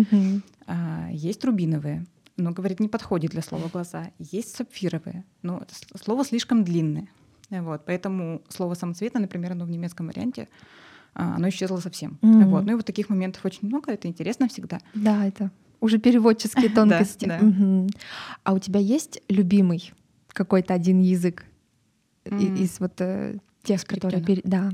А, 0.66 1.08
Есть 1.12 1.44
рубиновые, 1.44 2.04
но, 2.36 2.50
говорит, 2.52 2.80
не 2.80 2.88
подходит 2.88 3.30
для 3.32 3.42
слова 3.42 3.68
глаза. 3.72 4.10
Есть 4.18 4.56
сапфировые, 4.56 5.24
но 5.42 5.58
это 5.58 5.74
слово 6.02 6.24
слишком 6.24 6.64
длинное. 6.64 7.08
Вот, 7.50 7.84
поэтому 7.86 8.42
слово 8.48 8.74
самоцветное, 8.74 9.22
например, 9.22 9.52
оно 9.52 9.64
в 9.64 9.70
немецком 9.70 10.06
варианте, 10.08 10.48
а, 11.14 11.36
оно 11.36 11.48
исчезло 11.48 11.78
совсем. 11.78 12.18
Мгм. 12.22 12.48
Вот. 12.50 12.64
Ну 12.64 12.72
и 12.72 12.74
вот 12.74 12.84
таких 12.84 13.08
моментов 13.08 13.44
очень 13.44 13.68
много, 13.68 13.92
это 13.92 14.08
интересно 14.08 14.48
всегда. 14.48 14.80
Да, 14.94 15.24
это 15.26 15.50
уже 15.80 15.98
переводческие 15.98 16.68
тонкости. 16.74 17.26
да. 17.26 17.38
Мгм. 17.38 17.88
А 18.44 18.52
у 18.54 18.58
тебя 18.58 18.80
есть 18.80 19.22
любимый 19.28 19.92
какой-то 20.28 20.74
один 20.74 21.00
язык 21.00 21.44
из 22.24 22.80
вот 22.80 23.00
э, 23.00 23.38
тех, 23.62 23.84
которые... 23.84 24.22
Скриптонов. 24.22 24.26
пере- 24.26 24.42
Да. 24.44 24.70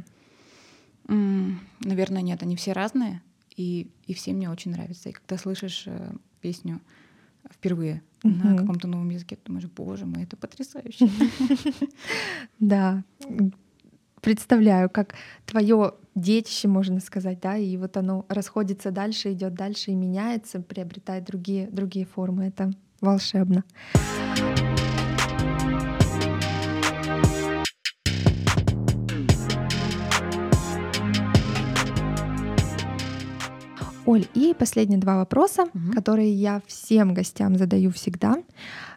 Наверное, 1.08 2.22
нет, 2.22 2.42
они 2.42 2.56
все 2.56 2.72
разные, 2.72 3.22
и, 3.56 3.90
и 4.06 4.14
все 4.14 4.32
мне 4.32 4.50
очень 4.50 4.70
нравятся. 4.70 5.08
И 5.08 5.12
когда 5.12 5.36
слышишь 5.36 5.84
э, 5.86 6.12
песню 6.40 6.80
впервые 7.50 8.02
на 8.22 8.30
Мгм. 8.30 8.58
каком-то 8.58 8.86
новом 8.88 9.10
языке, 9.10 9.36
ты 9.36 9.42
думаешь, 9.46 9.66
боже 9.66 10.06
мой, 10.06 10.22
это 10.22 10.36
потрясающе. 10.36 11.08
Да. 12.60 13.02
Представляю, 14.20 14.88
как 14.88 15.14
твое 15.46 15.94
детище, 16.14 16.68
можно 16.68 17.00
сказать, 17.00 17.40
да, 17.40 17.56
и 17.56 17.76
вот 17.76 17.96
оно 17.96 18.24
расходится 18.28 18.92
дальше, 18.92 19.32
идет 19.32 19.54
дальше 19.54 19.90
и 19.90 19.94
меняется, 19.96 20.60
приобретает 20.60 21.24
другие, 21.24 21.68
другие 21.68 22.06
формы. 22.06 22.44
Это 22.46 22.72
волшебно. 23.00 23.64
Оль, 34.04 34.26
и 34.34 34.54
последние 34.54 34.98
два 34.98 35.16
вопроса, 35.16 35.66
Мгм. 35.72 35.92
которые 35.92 36.32
я 36.32 36.60
всем 36.66 37.14
гостям 37.14 37.56
задаю 37.56 37.90
всегда. 37.90 38.36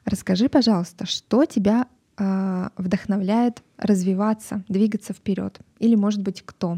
Расскажи, 0.06 0.50
пожалуйста, 0.50 1.06
что 1.06 1.46
тебя 1.46 1.88
а, 2.18 2.72
вдохновляет 2.78 3.62
развиваться, 3.78 4.64
двигаться 4.70 5.14
вперед? 5.14 5.60
Или, 5.80 5.96
может 5.96 6.22
быть, 6.22 6.42
кто? 6.46 6.76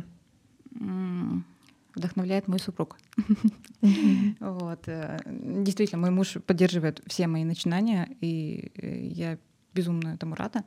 Вдохновляет 1.96 2.48
мой 2.48 2.60
супруг. 2.60 2.98
Вот. 4.40 4.88
э, 4.88 5.20
Действительно, 5.26 6.02
мой 6.02 6.10
муж 6.10 6.38
поддерживает 6.46 7.02
все 7.06 7.28
мои 7.28 7.44
начинания, 7.44 8.10
и 8.22 8.72
э, 8.76 9.06
я 9.06 9.38
безумно 9.76 10.10
этому 10.16 10.34
рада. 10.36 10.64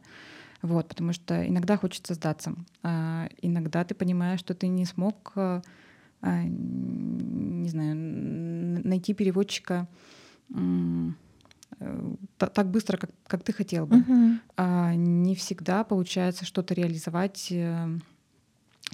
Вот, 0.63 0.87
потому 0.89 1.13
что 1.13 1.47
иногда 1.47 1.77
хочется 1.77 2.15
сдаться. 2.15 2.55
а 2.85 3.29
иногда 3.43 3.83
ты 3.85 3.95
понимаешь, 3.95 4.41
что 4.41 4.55
ты 4.55 4.69
не 4.69 4.85
смог, 4.85 5.33
а, 5.35 5.63
не 6.23 7.69
знаю, 7.69 7.97
найти 8.85 9.15
переводчика 9.15 9.89
э, 10.55 11.11
та- 12.37 12.49
так 12.49 12.71
быстро, 12.71 12.97
как, 12.99 13.11
как 13.27 13.43
ты 13.43 13.53
хотел 13.53 13.87
бы. 13.87 13.97
Мгм. 13.97 14.41
А 14.57 14.95
не 14.95 15.35
всегда 15.35 15.85
получается 15.85 16.45
что-то 16.45 16.75
реализовать 16.75 17.49
э, 17.51 17.99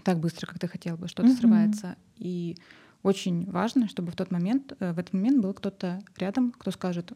так 0.04 0.20
быстро, 0.20 0.46
как 0.46 0.58
ты 0.58 0.68
хотел 0.68 0.96
бы, 0.96 1.08
что-то 1.08 1.28
Мгм. 1.28 1.36
срывается. 1.36 1.96
И 2.16 2.56
очень 3.02 3.50
важно, 3.50 3.88
чтобы 3.88 4.12
в 4.12 4.16
тот 4.16 4.30
момент, 4.30 4.72
э, 4.78 4.92
в 4.92 4.98
этот 4.98 5.14
момент 5.14 5.42
был 5.42 5.54
кто-то 5.54 6.00
рядом, 6.16 6.52
кто 6.52 6.70
скажет, 6.70 7.12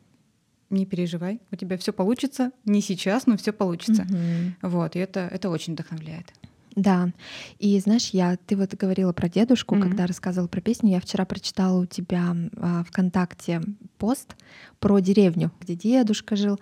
не 0.70 0.87
переживай, 0.87 1.40
у 1.51 1.57
тебя 1.57 1.77
все 1.77 1.92
получится, 1.92 2.53
не 2.64 2.81
сейчас, 2.81 3.27
но 3.27 3.37
все 3.37 3.53
получится. 3.53 4.05
Мгм. 4.05 4.55
Вот, 4.62 4.96
и 4.96 5.01
это, 5.01 5.20
это 5.20 5.51
очень 5.51 5.73
вдохновляет. 5.75 6.33
Да. 6.76 7.11
И 7.59 7.78
знаешь, 7.80 8.11
я, 8.11 8.37
ты 8.46 8.56
вот 8.56 8.74
говорила 8.74 9.12
про 9.12 9.28
дедушку, 9.28 9.74
Мгм. 9.74 9.88
когда 9.88 10.06
рассказывала 10.06 10.48
про 10.48 10.61
песню. 10.61 10.90
Я 10.90 11.00
вчера 11.00 11.24
прочитала 11.24 11.80
у 11.80 11.87
тебя 11.87 12.37
а, 12.56 12.85
ВКонтакте 12.85 13.61
пост 13.98 14.37
про 14.78 15.00
деревню, 15.00 15.52
где 15.61 15.74
дедушка 15.74 16.37
жил. 16.37 16.61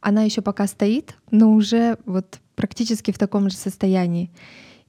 Она 0.00 0.22
еще 0.22 0.42
пока 0.42 0.66
стоит, 0.66 1.14
но 1.30 1.52
уже 1.52 1.98
вот 2.06 2.40
практически 2.54 3.10
в 3.12 3.18
таком 3.18 3.48
же 3.50 3.56
состоянии. 3.56 4.30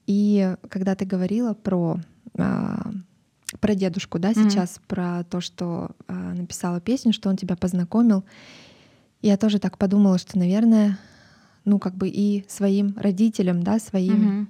И 0.07 0.55
когда 0.69 0.95
ты 0.95 1.05
говорила 1.05 1.53
про 1.53 1.99
а, 2.37 2.91
про 3.59 3.75
дедушку, 3.75 4.17
да, 4.17 4.33
сейчас 4.33 4.79
про 4.87 5.25
то, 5.25 5.41
что 5.41 5.91
а, 6.07 6.13
написала 6.33 6.79
песню, 6.79 7.11
что 7.13 7.29
он 7.29 7.35
тебя 7.35 7.57
познакомил, 7.57 8.23
я 9.21 9.37
тоже 9.37 9.59
так 9.59 9.77
подумала, 9.77 10.17
что, 10.17 10.37
наверное, 10.39 10.97
ну 11.65 11.79
как 11.79 11.95
бы 11.95 12.07
и 12.09 12.45
своим 12.47 12.93
родителям, 12.97 13.63
да, 13.63 13.79
своим 13.79 14.21
Мгм. 14.21 14.49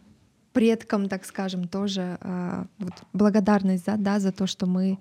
предкам, 0.53 1.07
так 1.09 1.25
скажем, 1.25 1.67
тоже 1.67 2.17
а, 2.21 2.65
вот 2.79 2.93
благодарность 3.13 3.85
за, 3.85 3.97
да, 3.97 4.19
за 4.19 4.31
то, 4.31 4.47
что 4.47 4.65
мы 4.65 4.99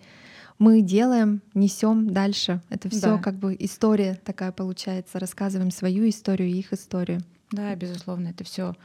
мы 0.59 0.83
делаем, 0.83 1.41
несем 1.55 2.13
дальше. 2.13 2.61
Это 2.69 2.91
все 2.91 3.17
Да. 3.17 3.19
как 3.19 3.37
бы 3.37 3.57
история 3.59 4.21
такая 4.25 4.53
получается. 4.53 5.19
Рассказываем 5.19 5.71
свою 5.71 6.07
историю 6.07 6.51
и 6.51 6.59
их 6.59 6.75
историю. 6.75 7.21
Да, 7.51 7.75
безусловно, 7.75 8.29
это 8.29 8.45
все, 8.45 8.77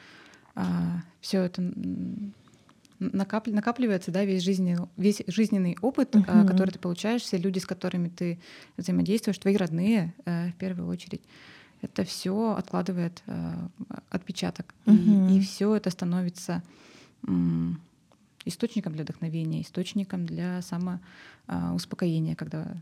все 1.19 1.41
это 1.41 1.61
м, 1.61 2.33
накап- 2.99 3.51
накапливается, 3.51 4.11
да, 4.11 4.23
весь 4.23 4.41
жизненный, 4.41 4.87
весь 4.95 5.21
жизненный 5.27 5.77
опыт, 5.81 6.15
а, 6.15 6.39
Мгм. 6.39 6.47
который 6.47 6.71
ты 6.71 6.79
получаешь, 6.79 7.21
все 7.23 7.37
люди, 7.37 7.59
с 7.59 7.65
которыми 7.65 8.07
ты 8.07 8.39
взаимодействуешь, 8.77 9.37
твои 9.37 9.57
родные, 9.57 10.13
э, 10.25 10.51
в 10.51 10.55
первую 10.55 10.87
очередь. 10.87 11.21
Это 11.85 12.03
все 12.03 12.55
откладывает 12.57 13.21
э, 13.27 13.53
отпечаток, 14.09 14.73
и, 14.85 14.91
Мгм. 14.91 15.41
все 15.41 15.75
это 15.75 15.89
становится 15.91 16.63
источником 18.45 18.93
для 18.93 19.03
вдохновения, 19.03 19.61
источником 19.61 20.25
для 20.25 20.61
самоуспокоения, 20.61 22.35
когда 22.35 22.75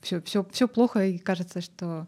все, 0.00 0.20
все, 0.22 0.44
все 0.52 0.68
плохо 0.68 1.04
и 1.06 1.18
кажется, 1.18 1.60
что 1.60 2.06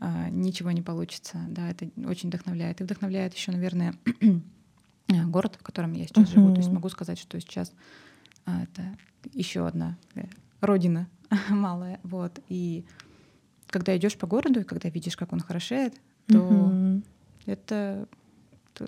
а, 0.00 0.28
ничего 0.30 0.70
не 0.70 0.82
получится. 0.82 1.38
Да, 1.48 1.70
это 1.70 1.88
очень 2.06 2.28
вдохновляет. 2.28 2.80
И 2.80 2.84
вдохновляет 2.84 3.34
еще, 3.34 3.52
наверное, 3.52 3.94
э, 5.08 5.24
город, 5.26 5.56
в 5.58 5.62
котором 5.62 5.92
я 5.92 6.06
сейчас 6.06 6.28
живу. 6.28 6.50
То 6.50 6.58
есть 6.58 6.72
могу 6.72 6.88
сказать, 6.88 7.18
что 7.18 7.40
сейчас 7.40 7.72
а, 8.44 8.62
это 8.62 8.96
еще 9.32 9.66
одна 9.66 9.96
э, 10.14 10.24
родина 10.60 11.08
малая. 11.48 12.00
Вот. 12.02 12.40
И 12.48 12.84
когда 13.70 13.96
идешь 13.96 14.16
по 14.16 14.26
городу, 14.26 14.60
и 14.60 14.64
когда 14.64 14.88
видишь, 14.88 15.16
как 15.16 15.32
он 15.32 15.40
хорошеет, 15.40 15.94
то 16.26 16.38
Мгм. 16.38 17.04
это, 17.46 18.08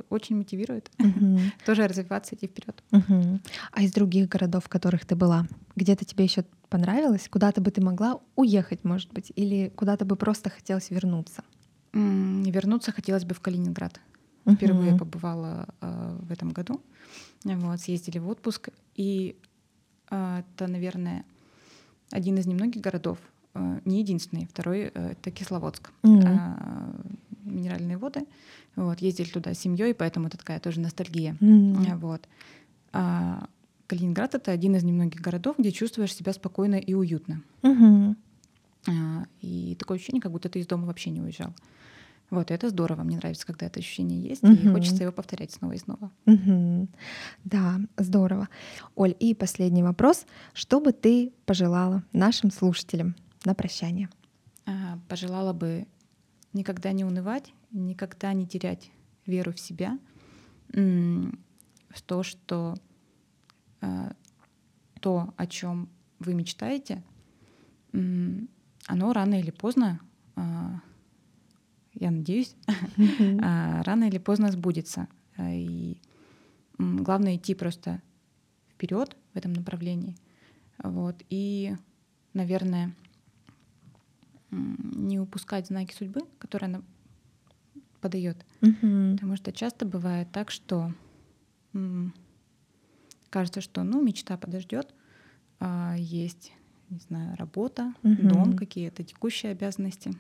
очень 0.09 0.37
мотивирует 0.37 0.91
Мгм. 0.99 1.39
тоже 1.67 1.87
развиваться, 1.89 2.35
идти 2.35 2.47
вперед. 2.47 2.83
Мгм. 2.91 3.41
А 3.73 3.83
из 3.83 3.93
других 3.93 4.29
городов, 4.29 4.65
в 4.65 4.69
которых 4.69 5.05
ты 5.05 5.17
была, 5.17 5.47
где-то 5.77 6.05
тебе 6.05 6.25
еще 6.25 6.45
понравилось? 6.69 7.29
Куда-то 7.29 7.61
бы 7.61 7.71
ты 7.71 7.81
могла 7.83 8.21
уехать, 8.37 8.85
может 8.85 9.13
быть, 9.13 9.33
или 9.35 9.69
куда-то 9.75 10.05
бы 10.05 10.17
просто 10.17 10.51
хотелось 10.51 10.91
вернуться? 10.91 11.43
Вернуться 11.93 12.93
хотелось 12.93 13.25
бы 13.25 13.35
в 13.35 13.41
Калининград. 13.41 14.01
Впервые 14.47 14.91
Мгм. 14.91 14.99
побывала 14.99 15.69
э, 15.81 16.19
в 16.23 16.31
этом 16.33 16.51
году. 16.51 16.81
Вот, 17.45 17.81
съездили 17.81 18.19
в 18.19 18.29
отпуск. 18.29 18.69
И 18.95 19.37
э, 20.11 20.43
это, 20.55 20.67
наверное, 20.69 21.25
один 22.11 22.39
из 22.39 22.47
немногих 22.47 22.81
городов, 22.81 23.19
не 23.55 24.01
единственный, 24.01 24.47
второй 24.47 24.91
э, 24.95 25.13
это 25.13 25.31
Кисловодск. 25.31 25.91
Э, 26.03 26.49
Минеральные 27.45 27.97
воды. 27.97 28.21
Вот, 28.77 29.01
ездили 29.01 29.29
туда 29.29 29.55
с 29.55 29.59
семьей, 29.59 29.95
поэтому 29.95 30.29
это 30.29 30.37
такая 30.39 30.61
тоже 30.61 30.81
ностальгия. 30.81 31.37
Э, 31.41 31.97
Вот. 31.97 32.29
А 32.93 33.47
Калининград 33.87 34.35
это 34.35 34.53
один 34.53 34.77
из 34.77 34.85
немногих 34.85 35.21
городов, 35.21 35.57
где 35.59 35.73
чувствуешь 35.73 36.15
себя 36.15 36.33
спокойно 36.33 36.77
и 36.77 36.95
уютно. 36.95 37.43
Мгм. 37.63 38.17
А, 38.89 39.25
И 39.41 39.75
такое 39.79 39.97
ощущение, 39.99 40.23
как 40.23 40.31
будто 40.33 40.49
ты 40.49 40.61
из 40.61 40.67
дома 40.67 40.87
вообще 40.87 41.11
не 41.11 41.21
уезжал. 41.21 41.53
Вот, 42.31 42.53
и 42.53 42.55
это 42.55 42.69
здорово. 42.69 43.03
Мне 43.03 43.17
нравится, 43.17 43.45
когда 43.45 43.67
это 43.67 43.81
ощущение 43.81 44.21
есть, 44.21 44.45
и 44.45 44.47
Мгм. 44.47 44.73
хочется 44.75 45.03
его 45.03 45.13
повторять 45.13 45.51
снова 45.51 45.73
и 45.73 45.79
снова. 45.79 46.13
Мгм. 46.27 46.89
Да, 47.45 47.81
здорово. 47.97 48.49
Оль, 48.95 49.17
и 49.19 49.35
последний 49.35 49.83
вопрос. 49.83 50.25
Что 50.55 50.81
бы 50.81 50.93
ты 50.93 51.33
пожелала 51.45 52.05
нашим 52.13 52.53
слушателям 52.53 53.17
на 53.45 53.55
прощание? 53.55 54.09
А, 54.67 54.99
Пожелала 55.09 55.53
бы 55.53 55.87
никогда 56.53 56.93
не 56.93 57.05
унывать, 57.05 57.53
никогда 57.71 58.33
не 58.33 58.47
терять 58.47 58.91
веру 59.27 59.53
в 59.53 59.61
себя, 59.61 59.99
в 60.73 62.03
то, 62.07 62.23
что 62.23 62.77
а, 63.81 64.13
то, 65.01 65.35
о 65.37 65.47
чем 65.47 65.89
вы 66.19 66.35
мечтаете, 66.35 67.03
оно 67.93 69.13
рано 69.13 69.41
или 69.41 69.51
поздно, 69.51 70.01
а, 70.37 70.81
я 71.95 72.11
надеюсь, 72.11 72.55
рано 73.19 74.05
или 74.05 74.19
поздно 74.19 74.53
сбудется. 74.53 75.09
И 75.39 75.99
главное 76.79 77.37
идти 77.37 77.55
просто 77.55 78.01
вперед 78.71 79.17
в 79.33 79.37
этом 79.37 79.53
направлении. 79.53 80.17
Вот. 80.83 81.23
И, 81.29 81.75
наверное, 82.33 82.95
не 84.51 85.19
упускать 85.19 85.67
знаки 85.67 85.95
судьбы, 85.95 86.23
которые 86.39 86.69
она 86.69 86.83
подает. 88.01 88.45
Угу. 88.63 89.13
Потому 89.13 89.37
что 89.37 89.53
часто 89.53 89.87
бывает 89.87 90.29
так, 90.33 90.51
что 90.51 90.93
кажется, 93.31 93.61
что 93.61 93.83
ну, 93.83 94.03
мечта 94.03 94.37
подождет, 94.37 94.93
а 95.61 95.95
есть, 95.97 96.53
не 96.89 96.99
знаю, 96.99 97.37
работа, 97.37 97.95
угу. 98.03 98.29
дом, 98.29 98.57
какие-то 98.57 99.05
текущие 99.05 99.53
обязанности. 99.53 100.13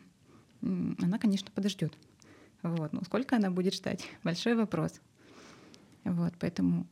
Она, 0.62 1.18
конечно, 1.18 1.50
подождет. 1.52 1.92
Вот. 2.62 2.92
Но 2.92 3.02
сколько 3.04 3.36
она 3.36 3.50
будет 3.50 3.74
ждать? 3.74 4.04
Большой 4.24 4.54
вопрос. 4.54 5.00
Вот, 6.04 6.34
поэтому 6.38 6.86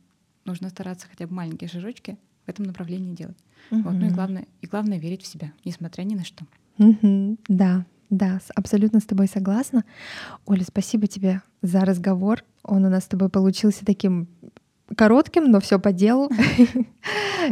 нужно 0.45 0.69
стараться 0.69 1.07
хотя 1.07 1.27
бы 1.27 1.33
маленькие 1.33 1.69
шажочки 1.69 2.17
в 2.45 2.49
этом 2.49 2.65
направлении 2.65 3.13
делать. 3.13 3.37
Угу. 3.71 3.81
Вот. 3.81 3.93
Ну 3.93 4.07
и 4.07 4.09
главное, 4.09 4.47
и 4.61 4.67
главное 4.67 4.99
верить 4.99 5.21
в 5.21 5.27
себя, 5.27 5.53
несмотря 5.63 6.03
ни 6.03 6.15
на 6.15 6.25
что. 6.25 6.45
Угу. 6.79 7.37
Да, 7.47 7.85
да, 8.09 8.39
абсолютно 8.55 8.99
с 8.99 9.05
тобой 9.05 9.27
согласна. 9.27 9.83
Оля, 10.45 10.63
спасибо 10.63 11.07
тебе 11.07 11.41
за 11.61 11.81
разговор. 11.81 12.43
Он 12.63 12.85
у 12.85 12.89
нас 12.89 13.03
с 13.03 13.07
тобой 13.07 13.29
получился 13.29 13.85
таким 13.85 14.27
коротким, 14.95 15.51
но 15.51 15.59
все 15.59 15.79
по 15.79 15.91
делу. 15.91 16.29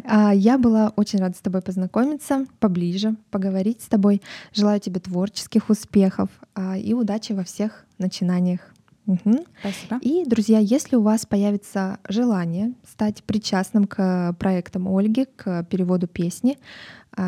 А, 0.04 0.36
я 0.36 0.58
была 0.58 0.92
очень 0.98 1.20
рада 1.20 1.36
с 1.36 1.40
тобой 1.40 1.62
познакомиться 1.62 2.46
поближе, 2.60 3.16
поговорить 3.32 3.82
с 3.82 3.88
тобой. 3.88 4.22
Желаю 4.54 4.82
тебе 4.82 5.00
творческих 5.00 5.70
успехов 5.70 6.30
а, 6.54 6.78
и 6.78 6.94
удачи 6.94 7.32
во 7.32 7.44
всех 7.44 7.86
начинаниях. 7.98 8.60
Угу. 9.08 9.46
Спасибо. 9.62 9.98
И, 10.02 10.26
друзья, 10.26 10.60
если 10.60 10.98
у 10.98 11.02
вас 11.02 11.26
появится 11.26 12.00
желание 12.08 12.74
стать 12.88 13.24
причастным 13.24 13.86
к 13.88 14.36
проектам 14.38 14.94
Ольги, 14.94 15.26
к 15.26 15.63
переводу 15.63 16.08
песни, 16.08 16.58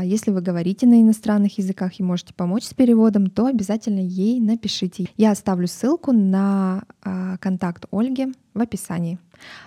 если 0.04 0.32
вы 0.32 0.42
говорите 0.42 0.86
на 0.86 1.02
иностранных 1.02 1.58
языках 1.58 2.00
и 2.00 2.04
можете 2.04 2.34
помочь 2.34 2.64
с 2.64 2.74
переводом, 2.74 3.30
то 3.30 3.46
обязательно 3.46 4.00
ей 4.00 4.40
напишите. 4.40 5.08
Я 5.18 5.32
оставлю 5.32 5.68
ссылку 5.68 6.12
на 6.12 6.84
а, 7.02 7.38
контакт 7.38 7.86
Ольги 7.92 8.34
в 8.54 8.62
описании. 8.62 9.20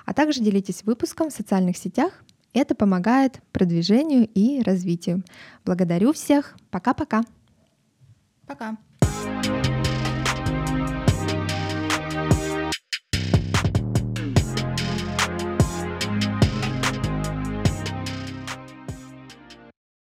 А 0.04 0.14
также 0.14 0.40
делитесь 0.40 0.82
выпуском 0.84 1.30
в 1.30 1.32
социальных 1.32 1.76
сетях. 1.76 2.12
Это 2.52 2.74
помогает 2.74 3.40
продвижению 3.52 4.28
и 4.34 4.62
развитию. 4.62 5.22
Благодарю 5.64 6.12
всех. 6.12 6.56
Пока-пока. 6.70 7.22
Пока. 8.46 8.72
-пока. 8.72 8.76
Пока. 9.42 9.71